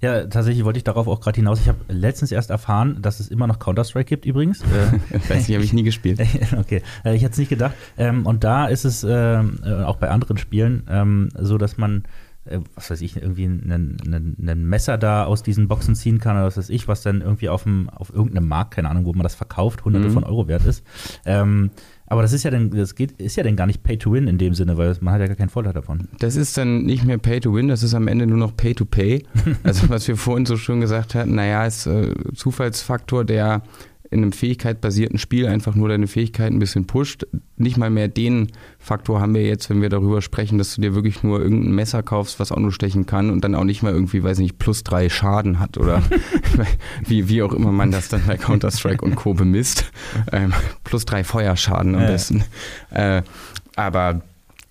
Ja, 0.00 0.26
tatsächlich 0.26 0.64
wollte 0.64 0.78
ich 0.78 0.84
darauf 0.84 1.08
auch 1.08 1.20
gerade 1.20 1.36
hinaus. 1.36 1.60
Ich 1.60 1.68
habe 1.68 1.78
letztens 1.88 2.30
erst 2.30 2.50
erfahren, 2.50 3.00
dass 3.00 3.18
es 3.18 3.28
immer 3.28 3.46
noch 3.46 3.58
Counter-Strike 3.58 4.08
gibt 4.08 4.26
übrigens. 4.26 4.62
ich 5.10 5.30
weiß 5.30 5.48
nicht, 5.48 5.54
habe 5.54 5.64
ich 5.64 5.72
nie 5.72 5.84
gespielt. 5.84 6.20
okay, 6.58 6.82
äh, 7.04 7.14
ich 7.14 7.22
hätte 7.22 7.32
es 7.32 7.38
nicht 7.38 7.48
gedacht. 7.48 7.74
Ähm, 7.96 8.26
und 8.26 8.44
da 8.44 8.66
ist 8.66 8.84
es 8.84 9.04
ähm, 9.04 9.58
äh, 9.64 9.82
auch 9.82 9.96
bei 9.96 10.10
anderen 10.10 10.36
Spielen 10.36 10.86
ähm, 10.90 11.30
so, 11.34 11.56
dass 11.56 11.78
man 11.78 12.04
äh, 12.46 12.60
was 12.74 12.90
weiß 12.90 13.00
ich, 13.00 13.16
irgendwie 13.16 13.46
ein 13.46 14.68
Messer 14.68 14.98
da 14.98 15.24
aus 15.24 15.42
diesen 15.42 15.68
Boxen 15.68 15.94
ziehen 15.94 16.18
kann 16.18 16.36
oder 16.36 16.46
was 16.46 16.56
weiß 16.56 16.70
ich, 16.70 16.88
was 16.88 17.02
dann 17.02 17.20
irgendwie 17.20 17.48
auf, 17.48 17.64
dem, 17.64 17.88
auf 17.90 18.12
irgendeinem 18.12 18.48
Markt, 18.48 18.72
keine 18.72 18.90
Ahnung, 18.90 19.04
wo 19.04 19.12
man 19.12 19.22
das 19.22 19.34
verkauft, 19.34 19.84
hunderte 19.84 20.08
mhm. 20.08 20.12
von 20.12 20.24
Euro 20.24 20.46
wert 20.46 20.64
ist. 20.66 20.84
Ähm, 21.24 21.70
aber 22.06 22.22
das 22.22 22.32
ist 22.32 22.44
ja 22.44 22.50
dann, 22.50 22.70
das 22.70 22.94
geht, 22.94 23.12
ist 23.12 23.36
ja 23.36 23.42
dann 23.42 23.56
gar 23.56 23.66
nicht 23.66 23.82
Pay 23.82 23.98
to 23.98 24.12
Win 24.12 24.28
in 24.28 24.38
dem 24.38 24.54
Sinne, 24.54 24.76
weil 24.76 24.96
man 25.00 25.14
hat 25.14 25.20
ja 25.20 25.26
gar 25.26 25.36
keinen 25.36 25.48
Vorteil 25.48 25.72
davon. 25.72 26.08
Das 26.18 26.36
ist 26.36 26.56
dann 26.56 26.84
nicht 26.84 27.04
mehr 27.04 27.18
Pay 27.18 27.40
to 27.40 27.54
Win, 27.54 27.68
das 27.68 27.82
ist 27.82 27.94
am 27.94 28.08
Ende 28.08 28.26
nur 28.26 28.38
noch 28.38 28.56
Pay 28.56 28.74
to 28.74 28.84
Pay. 28.84 29.24
also 29.64 29.88
was 29.88 30.06
wir 30.06 30.16
vorhin 30.16 30.46
so 30.46 30.56
schön 30.56 30.80
gesagt 30.80 31.14
hatten, 31.14 31.34
naja, 31.34 31.66
ist 31.66 31.86
äh, 31.86 32.14
Zufallsfaktor, 32.34 33.24
der 33.24 33.62
in 34.10 34.22
einem 34.22 34.32
fähigkeitsbasierten 34.32 35.18
Spiel 35.18 35.46
einfach 35.46 35.74
nur 35.74 35.88
deine 35.88 36.06
Fähigkeiten 36.06 36.56
ein 36.56 36.58
bisschen 36.58 36.86
pusht. 36.86 37.26
Nicht 37.56 37.76
mal 37.76 37.90
mehr 37.90 38.08
den 38.08 38.52
Faktor 38.78 39.20
haben 39.20 39.34
wir 39.34 39.42
jetzt, 39.42 39.68
wenn 39.70 39.82
wir 39.82 39.88
darüber 39.88 40.22
sprechen, 40.22 40.58
dass 40.58 40.74
du 40.74 40.80
dir 40.80 40.94
wirklich 40.94 41.22
nur 41.22 41.40
irgendein 41.40 41.72
Messer 41.72 42.02
kaufst, 42.02 42.38
was 42.38 42.52
auch 42.52 42.58
nur 42.58 42.72
stechen 42.72 43.06
kann 43.06 43.30
und 43.30 43.42
dann 43.42 43.54
auch 43.54 43.64
nicht 43.64 43.82
mal 43.82 43.92
irgendwie, 43.92 44.22
weiß 44.22 44.38
nicht, 44.38 44.58
plus 44.58 44.84
drei 44.84 45.08
Schaden 45.08 45.58
hat 45.58 45.78
oder 45.78 46.02
wie, 47.06 47.28
wie 47.28 47.42
auch 47.42 47.52
immer 47.52 47.72
man 47.72 47.90
das 47.90 48.08
dann 48.08 48.22
bei 48.26 48.36
Counter-Strike 48.36 49.04
und 49.04 49.16
Co. 49.16 49.34
bemisst. 49.34 49.90
Ähm, 50.32 50.52
plus 50.84 51.04
drei 51.04 51.24
Feuerschaden 51.24 51.94
am 51.94 52.06
besten. 52.06 52.44
Äh, 52.90 53.22
aber 53.74 54.22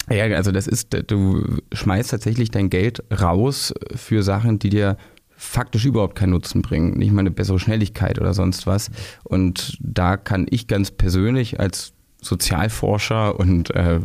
ja, 0.09 0.25
also 0.35 0.51
das 0.51 0.67
ist, 0.67 0.95
du 1.07 1.61
schmeißt 1.73 2.11
tatsächlich 2.11 2.51
dein 2.51 2.69
Geld 2.69 3.03
raus 3.11 3.73
für 3.95 4.21
Sachen, 4.21 4.59
die 4.59 4.69
dir 4.69 4.97
faktisch 5.37 5.85
überhaupt 5.85 6.15
keinen 6.15 6.31
Nutzen 6.31 6.61
bringen, 6.61 6.97
nicht 6.97 7.11
mal 7.11 7.21
eine 7.21 7.31
bessere 7.31 7.59
Schnelligkeit 7.59 8.19
oder 8.19 8.33
sonst 8.33 8.67
was. 8.67 8.89
Und 9.23 9.77
da 9.79 10.17
kann 10.17 10.47
ich 10.49 10.67
ganz 10.67 10.91
persönlich 10.91 11.59
als 11.59 11.93
Sozialforscher 12.21 13.39
und 13.39 13.69
äh, 13.75 13.99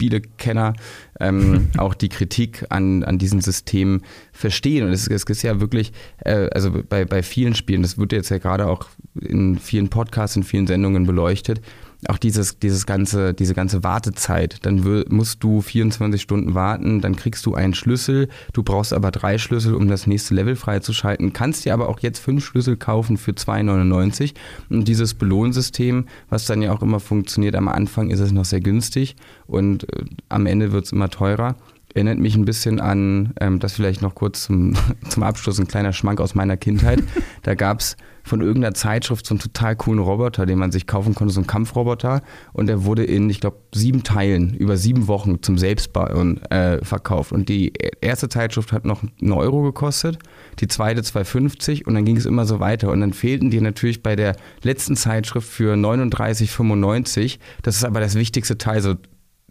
Spielekenner 0.00 0.74
ähm, 1.18 1.70
auch 1.78 1.94
die 1.94 2.08
Kritik 2.08 2.64
an, 2.68 3.02
an 3.04 3.18
diesen 3.18 3.40
Systemen 3.40 4.02
verstehen. 4.32 4.86
Und 4.86 4.92
es, 4.92 5.06
es 5.06 5.24
ist 5.24 5.42
ja 5.42 5.60
wirklich, 5.60 5.92
äh, 6.24 6.48
also 6.52 6.70
bei, 6.88 7.04
bei 7.04 7.22
vielen 7.22 7.54
Spielen, 7.54 7.82
das 7.82 7.98
wird 7.98 8.12
jetzt 8.12 8.30
ja 8.30 8.38
gerade 8.38 8.66
auch 8.66 8.86
in 9.20 9.58
vielen 9.58 9.88
Podcasts, 9.88 10.36
in 10.36 10.42
vielen 10.42 10.66
Sendungen 10.66 11.06
beleuchtet, 11.06 11.60
auch 12.08 12.18
dieses, 12.18 12.58
dieses 12.58 12.86
ganze, 12.86 13.34
diese 13.34 13.54
ganze 13.54 13.82
Wartezeit. 13.82 14.64
Dann 14.64 15.04
musst 15.08 15.42
du 15.42 15.60
24 15.60 16.20
Stunden 16.20 16.54
warten, 16.54 17.00
dann 17.00 17.16
kriegst 17.16 17.44
du 17.46 17.54
einen 17.54 17.74
Schlüssel, 17.74 18.28
du 18.52 18.62
brauchst 18.62 18.92
aber 18.92 19.10
drei 19.10 19.38
Schlüssel, 19.38 19.74
um 19.74 19.88
das 19.88 20.06
nächste 20.06 20.34
Level 20.34 20.56
freizuschalten, 20.56 21.32
kannst 21.32 21.64
dir 21.64 21.74
aber 21.74 21.88
auch 21.88 22.00
jetzt 22.00 22.18
fünf 22.18 22.44
Schlüssel 22.44 22.76
kaufen 22.76 23.16
für 23.16 23.32
2,99 23.32 24.34
und 24.70 24.88
dieses 24.88 25.14
Belohnsystem, 25.14 26.06
was 26.28 26.46
dann 26.46 26.62
ja 26.62 26.72
auch 26.72 26.82
immer 26.82 27.00
funktioniert, 27.00 27.54
am 27.54 27.68
Anfang 27.68 28.10
ist 28.10 28.20
es 28.20 28.32
noch 28.32 28.44
sehr 28.44 28.60
günstig 28.60 29.16
und 29.46 29.84
äh, 29.92 30.04
am 30.28 30.46
Ende 30.46 30.72
wird 30.72 30.86
es 30.86 30.92
immer 30.92 31.10
teurer 31.10 31.56
erinnert 31.94 32.18
mich 32.18 32.36
ein 32.36 32.44
bisschen 32.44 32.80
an, 32.80 33.32
ähm, 33.40 33.58
das 33.58 33.72
vielleicht 33.72 34.02
noch 34.02 34.14
kurz 34.14 34.44
zum, 34.44 34.74
zum 35.08 35.22
Abschluss, 35.22 35.58
ein 35.58 35.68
kleiner 35.68 35.92
Schmank 35.92 36.20
aus 36.20 36.34
meiner 36.34 36.56
Kindheit. 36.56 37.02
Da 37.42 37.54
gab 37.54 37.80
es 37.80 37.96
von 38.22 38.42
irgendeiner 38.42 38.74
Zeitschrift 38.74 39.24
so 39.26 39.32
einen 39.34 39.40
total 39.40 39.74
coolen 39.76 39.98
Roboter, 39.98 40.44
den 40.44 40.58
man 40.58 40.72
sich 40.72 40.86
kaufen 40.86 41.14
konnte, 41.14 41.32
so 41.32 41.40
einen 41.40 41.46
Kampfroboter. 41.46 42.22
Und 42.52 42.66
der 42.66 42.84
wurde 42.84 43.02
in, 43.04 43.30
ich 43.30 43.40
glaube, 43.40 43.58
sieben 43.74 44.02
Teilen 44.02 44.54
über 44.54 44.76
sieben 44.76 45.08
Wochen 45.08 45.42
zum 45.42 45.56
Selbstbauen 45.56 46.42
äh, 46.50 46.84
verkauft. 46.84 47.32
Und 47.32 47.48
die 47.48 47.72
erste 48.00 48.28
Zeitschrift 48.28 48.72
hat 48.72 48.84
noch 48.84 49.02
einen 49.02 49.32
Euro 49.32 49.62
gekostet, 49.62 50.18
die 50.60 50.68
zweite 50.68 51.00
2,50 51.00 51.86
und 51.86 51.94
dann 51.94 52.04
ging 52.04 52.16
es 52.16 52.26
immer 52.26 52.44
so 52.44 52.60
weiter. 52.60 52.90
Und 52.90 53.00
dann 53.00 53.12
fehlten 53.14 53.50
die 53.50 53.60
natürlich 53.60 54.02
bei 54.02 54.16
der 54.16 54.36
letzten 54.62 54.96
Zeitschrift 54.96 55.48
für 55.48 55.74
39,95. 55.74 57.38
Das 57.62 57.76
ist 57.76 57.84
aber 57.84 58.00
das 58.00 58.16
wichtigste 58.16 58.58
Teil, 58.58 58.82
so 58.82 58.96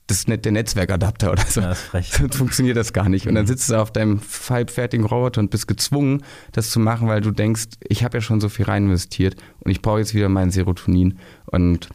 das 0.09 0.17
ist 0.17 0.27
nicht 0.27 0.43
der 0.43 0.51
Netzwerkadapter 0.51 1.31
oder 1.31 1.45
so. 1.45 1.61
Ja, 1.61 1.69
das 1.69 1.81
frech. 1.81 2.11
Sonst 2.11 2.35
funktioniert 2.37 2.75
das 2.75 2.93
gar 2.93 3.09
nicht. 3.09 3.27
Und 3.27 3.35
dann 3.35 3.45
sitzt 3.45 3.69
du 3.69 3.75
auf 3.75 3.91
deinem 3.91 4.19
halbfertigen 4.49 5.05
Roboter 5.05 5.39
und 5.39 5.51
bist 5.51 5.67
gezwungen, 5.67 6.23
das 6.51 6.71
zu 6.71 6.79
machen, 6.79 7.07
weil 7.07 7.21
du 7.21 7.29
denkst, 7.29 7.65
ich 7.87 8.03
habe 8.03 8.17
ja 8.17 8.21
schon 8.21 8.41
so 8.41 8.49
viel 8.49 8.65
rein 8.65 8.85
investiert 8.85 9.35
und 9.59 9.69
ich 9.69 9.83
brauche 9.83 9.99
jetzt 9.99 10.15
wieder 10.15 10.27
mein 10.27 10.49
Serotonin. 10.49 11.19
Und 11.45 11.89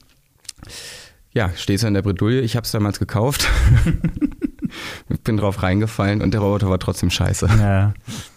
ja, 1.32 1.50
stehst 1.56 1.82
du 1.82 1.88
in 1.88 1.94
der 1.94 2.02
Bredouille. 2.02 2.40
Ich 2.40 2.54
habe 2.54 2.64
es 2.64 2.70
damals 2.70 3.00
gekauft. 3.00 3.48
ich 5.08 5.20
bin 5.20 5.36
drauf 5.36 5.62
reingefallen 5.62 6.22
und 6.22 6.32
der 6.32 6.40
Roboter 6.40 6.70
war 6.70 6.78
trotzdem 6.78 7.10
scheiße. 7.10 7.48
Ja. 7.58 7.94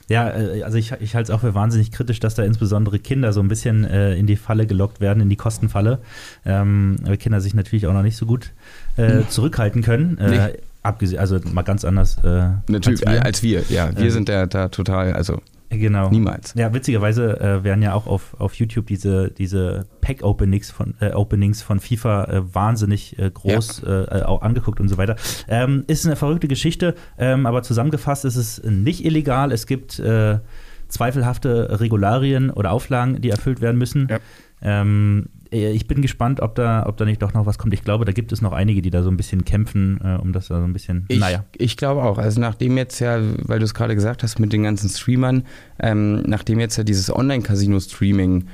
Ja, 0.10 0.30
äh, 0.30 0.64
also 0.64 0.78
ich, 0.78 0.94
ich 1.02 1.16
halte 1.16 1.32
es 1.32 1.36
auch 1.36 1.42
für 1.42 1.54
wahnsinnig 1.54 1.92
kritisch, 1.92 2.20
dass 2.20 2.36
da 2.36 2.44
insbesondere 2.44 3.00
Kinder 3.00 3.34
so 3.34 3.42
ein 3.42 3.50
bisschen 3.50 3.84
äh, 3.84 4.16
in 4.16 4.26
die 4.26 4.38
Falle 4.38 4.66
gelockt 4.66 5.02
werden, 5.02 5.22
in 5.22 5.30
die 5.30 5.36
Kostenfalle. 5.36 6.00
Ähm, 6.46 6.96
weil 7.02 7.18
Kinder 7.18 7.42
sich 7.42 7.54
natürlich 7.54 7.88
auch 7.88 7.94
noch 7.94 8.04
nicht 8.04 8.16
so 8.16 8.26
gut 8.26 8.52
äh, 8.96 9.10
hm. 9.10 9.30
zurückhalten 9.30 9.82
können. 9.82 10.18
Äh, 10.18 10.54
abgesehen, 10.82 11.20
also 11.20 11.40
mal 11.52 11.64
ganz 11.64 11.84
anders. 11.84 12.18
Äh, 12.24 12.50
Natürlich, 12.68 13.06
als 13.06 13.16
wir. 13.16 13.26
als 13.26 13.44
wir, 13.44 13.64
ja. 13.70 13.98
Wir 13.98 14.08
äh, 14.08 14.12
sind 14.12 14.30
da, 14.30 14.46
da 14.46 14.70
total, 14.70 15.14
also 15.14 15.42
Genau. 15.70 16.10
Niemals. 16.10 16.54
Ja, 16.56 16.74
witzigerweise 16.74 17.40
äh, 17.40 17.64
werden 17.64 17.82
ja 17.82 17.94
auch 17.94 18.08
auf, 18.08 18.40
auf 18.40 18.54
YouTube 18.56 18.88
diese, 18.88 19.32
diese 19.32 19.86
Pack-Openings 20.02 20.72
von, 20.72 20.96
äh, 21.02 21.12
Openings 21.12 21.62
von 21.62 21.80
FIFA 21.80 22.24
äh, 22.26 22.56
wahnsinnig 22.56 23.20
äh, 23.20 23.30
groß 23.30 23.82
ja. 23.86 24.04
Äh, 24.04 24.24
auch 24.24 24.42
angeguckt 24.42 24.80
und 24.80 24.88
so 24.88 24.98
weiter. 24.98 25.18
Ähm, 25.48 25.84
ist 25.88 26.06
eine 26.06 26.16
verrückte 26.16 26.48
Geschichte, 26.48 26.96
ähm, 27.18 27.46
aber 27.46 27.64
zusammengefasst 27.64 28.24
ist 28.26 28.38
es 28.38 28.64
nicht 28.64 29.04
illegal. 29.04 29.52
Es 29.52 29.68
gibt 29.68 30.00
äh, 30.00 30.40
zweifelhafte 30.88 31.80
Regularien 31.80 32.50
oder 32.50 32.72
Auflagen, 32.72 33.22
die 33.22 33.30
erfüllt 33.30 33.60
werden 33.62 33.78
müssen. 33.78 34.08
Ja. 34.10 34.20
Ähm, 34.62 35.28
äh, 35.28 35.37
ich 35.52 35.88
bin 35.88 36.02
gespannt, 36.02 36.42
ob 36.42 36.56
da, 36.56 36.86
ob 36.88 36.98
da 36.98 37.06
nicht 37.06 37.22
doch 37.22 37.34
noch 37.34 37.46
was 37.46 37.58
kommt. 37.58 37.74
Ich 37.74 37.84
glaube, 37.84 38.06
da 38.06 38.12
gibt 38.12 38.32
es 38.32 38.42
noch 38.42 38.54
einige, 38.54 38.82
die 38.82 38.90
da 38.90 39.04
so 39.04 39.10
ein 39.10 39.18
bisschen 39.18 39.46
kämpfen, 39.46 40.00
äh, 40.04 40.18
um 40.22 40.34
das 40.34 40.48
da 40.48 40.60
so 40.60 40.64
ein 40.64 40.74
bisschen. 40.74 41.06
Ich, 41.08 41.20
naja. 41.20 41.46
Ich 41.56 41.78
glaube 41.78 42.04
auch. 42.04 42.18
Also 42.18 42.42
nachdem 42.42 42.78
jetzt 42.78 43.00
ja, 43.00 43.20
weil 43.44 43.60
du 43.60 43.66
es 43.66 43.74
gerade 43.74 43.96
gesagt 43.96 44.24
hast 44.24 44.40
mit 44.40 44.54
den 44.54 44.64
ganzen 44.64 44.90
Streamern, 44.90 45.44
ähm, 45.80 46.24
nachdem 46.26 46.60
jetzt 46.60 46.78
ja 46.78 46.84
dieses 46.84 47.14
Online-Casino-Streaming 47.14 48.48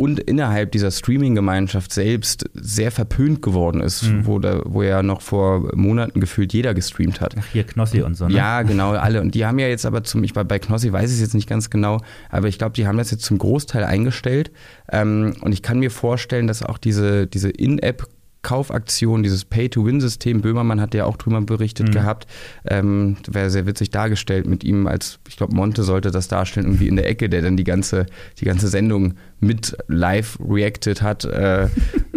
und 0.00 0.18
innerhalb 0.18 0.72
dieser 0.72 0.90
Streaming-Gemeinschaft 0.90 1.92
selbst 1.92 2.48
sehr 2.54 2.90
verpönt 2.90 3.42
geworden 3.42 3.82
ist, 3.82 4.04
mhm. 4.04 4.24
wo, 4.24 4.38
da, 4.38 4.62
wo 4.64 4.82
ja 4.82 5.02
noch 5.02 5.20
vor 5.20 5.76
Monaten 5.76 6.20
gefühlt 6.20 6.54
jeder 6.54 6.72
gestreamt 6.72 7.20
hat. 7.20 7.34
Ach, 7.38 7.44
hier 7.52 7.64
Knossi 7.64 8.00
und 8.00 8.14
so, 8.14 8.26
ne? 8.26 8.34
Ja, 8.34 8.62
genau, 8.62 8.92
alle. 8.92 9.20
Und 9.20 9.34
die 9.34 9.44
haben 9.44 9.58
ja 9.58 9.68
jetzt 9.68 9.84
aber 9.84 10.02
zum, 10.02 10.24
ich 10.24 10.34
war 10.34 10.44
bei 10.44 10.58
Knossi, 10.58 10.90
weiß 10.90 11.10
ich 11.10 11.16
es 11.16 11.20
jetzt 11.20 11.34
nicht 11.34 11.50
ganz 11.50 11.68
genau, 11.68 12.00
aber 12.30 12.48
ich 12.48 12.56
glaube, 12.56 12.72
die 12.72 12.86
haben 12.86 12.96
das 12.96 13.10
jetzt 13.10 13.26
zum 13.26 13.36
Großteil 13.36 13.84
eingestellt. 13.84 14.50
Ähm, 14.90 15.34
und 15.42 15.52
ich 15.52 15.60
kann 15.60 15.78
mir 15.78 15.90
vorstellen, 15.90 16.46
dass 16.46 16.62
auch 16.62 16.78
diese, 16.78 17.26
diese 17.26 17.50
In-App- 17.50 18.08
Kaufaktion, 18.42 19.22
dieses 19.22 19.44
Pay-to-Win-System. 19.44 20.40
Böhmermann 20.40 20.80
hat 20.80 20.94
ja 20.94 21.04
auch 21.04 21.16
drüber 21.16 21.40
berichtet 21.40 21.88
mhm. 21.88 21.92
gehabt. 21.92 22.26
Ähm, 22.64 23.16
Wäre 23.28 23.50
sehr 23.50 23.66
witzig 23.66 23.90
dargestellt 23.90 24.46
mit 24.46 24.64
ihm 24.64 24.86
als, 24.86 25.18
ich 25.28 25.36
glaube, 25.36 25.54
Monte 25.54 25.82
sollte 25.82 26.10
das 26.10 26.28
darstellen, 26.28 26.66
irgendwie 26.66 26.88
in 26.88 26.96
der 26.96 27.08
Ecke, 27.08 27.28
der 27.28 27.42
dann 27.42 27.56
die 27.56 27.64
ganze, 27.64 28.06
die 28.38 28.44
ganze 28.44 28.68
Sendung 28.68 29.14
mit 29.40 29.76
live 29.88 30.38
reacted 30.40 31.02
hat. 31.02 31.24
Äh, 31.24 31.68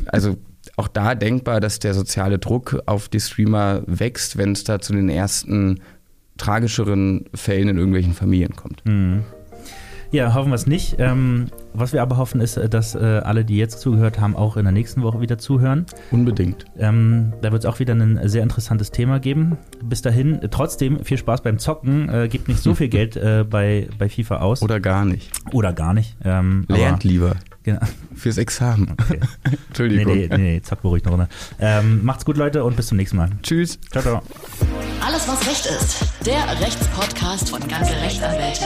also 0.08 0.38
auch 0.78 0.88
da 0.88 1.16
denkbar, 1.16 1.60
dass 1.60 1.80
der 1.80 1.94
soziale 1.94 2.40
Druck 2.40 2.82
auf 2.86 3.10
die 3.10 3.20
Streamer 3.20 3.84
wächst, 3.86 4.38
wenn 4.38 4.54
es 4.54 4.64
da 4.64 4.80
zu 4.80 4.94
den 4.94 5.10
ersten 5.10 5.82
tragischeren 6.38 7.26
Fällen 7.34 7.70
in 7.70 7.78
irgendwelchen 7.78 8.14
Familien 8.14 8.56
kommt. 8.56 8.84
Mhm. 8.86 9.24
Ja, 10.14 10.36
hoffen 10.36 10.52
wir 10.52 10.56
es 10.56 10.68
nicht. 10.68 10.98
Ähm, 11.00 11.48
was 11.74 11.92
wir 11.92 12.04
aber 12.04 12.18
hoffen, 12.18 12.40
ist, 12.40 12.56
äh, 12.56 12.70
dass 12.70 12.94
äh, 12.94 13.00
alle, 13.00 13.44
die 13.44 13.58
jetzt 13.58 13.80
zugehört 13.82 14.20
haben, 14.20 14.36
auch 14.36 14.58
in 14.58 14.64
der 14.64 14.72
nächsten 14.72 15.02
Woche 15.02 15.20
wieder 15.22 15.40
zuhören. 15.40 15.88
Unbedingt. 16.12 16.66
Ähm, 16.78 17.34
da 17.42 17.52
wird 17.52 17.64
es 17.64 17.70
auch 17.70 17.80
wieder 17.80 17.96
ein 17.96 18.20
sehr 18.30 18.44
interessantes 18.44 18.92
Thema 18.92 19.20
geben. 19.20 19.58
Bis 19.84 20.04
dahin, 20.04 20.40
trotzdem 20.52 21.04
viel 21.04 21.18
Spaß 21.18 21.42
beim 21.42 21.58
Zocken. 21.58 22.10
Äh, 22.10 22.28
gibt 22.28 22.48
nicht 22.48 22.62
so 22.62 22.76
viel 22.76 22.88
Geld 22.90 23.16
äh, 23.16 23.44
bei, 23.44 23.90
bei 23.98 24.08
FIFA 24.08 24.38
aus. 24.38 24.62
Oder 24.62 24.80
gar 24.80 25.04
nicht. 25.04 25.32
Oder 25.52 25.74
gar 25.74 25.96
nicht. 25.96 26.16
Ähm, 26.24 26.66
Lernt 26.68 27.04
lieber. 27.04 27.36
Genau. 27.64 27.82
Fürs 28.16 28.38
Examen. 28.38 28.96
Okay. 29.04 29.20
Entschuldigung. 29.70 30.14
Nee, 30.14 30.28
nee, 30.30 30.38
nee, 30.38 30.62
zock 30.62 30.84
beruhigt 30.84 31.06
noch 31.06 31.14
runter. 31.14 31.28
Ähm, 31.60 32.04
macht's 32.04 32.24
gut, 32.24 32.38
Leute, 32.38 32.64
und 32.64 32.76
bis 32.76 32.88
zum 32.88 32.98
nächsten 32.98 33.18
Mal. 33.18 33.30
Tschüss. 33.42 33.80
Ciao, 33.92 34.04
ciao. 34.04 34.22
Alles, 35.06 35.28
was 35.28 35.48
Recht 35.48 35.66
ist. 35.66 36.06
Der 36.26 36.62
Rechtspodcast 36.62 37.50
von 37.50 37.68
ganze 37.68 37.94
Rechtsanwälte. 38.00 38.66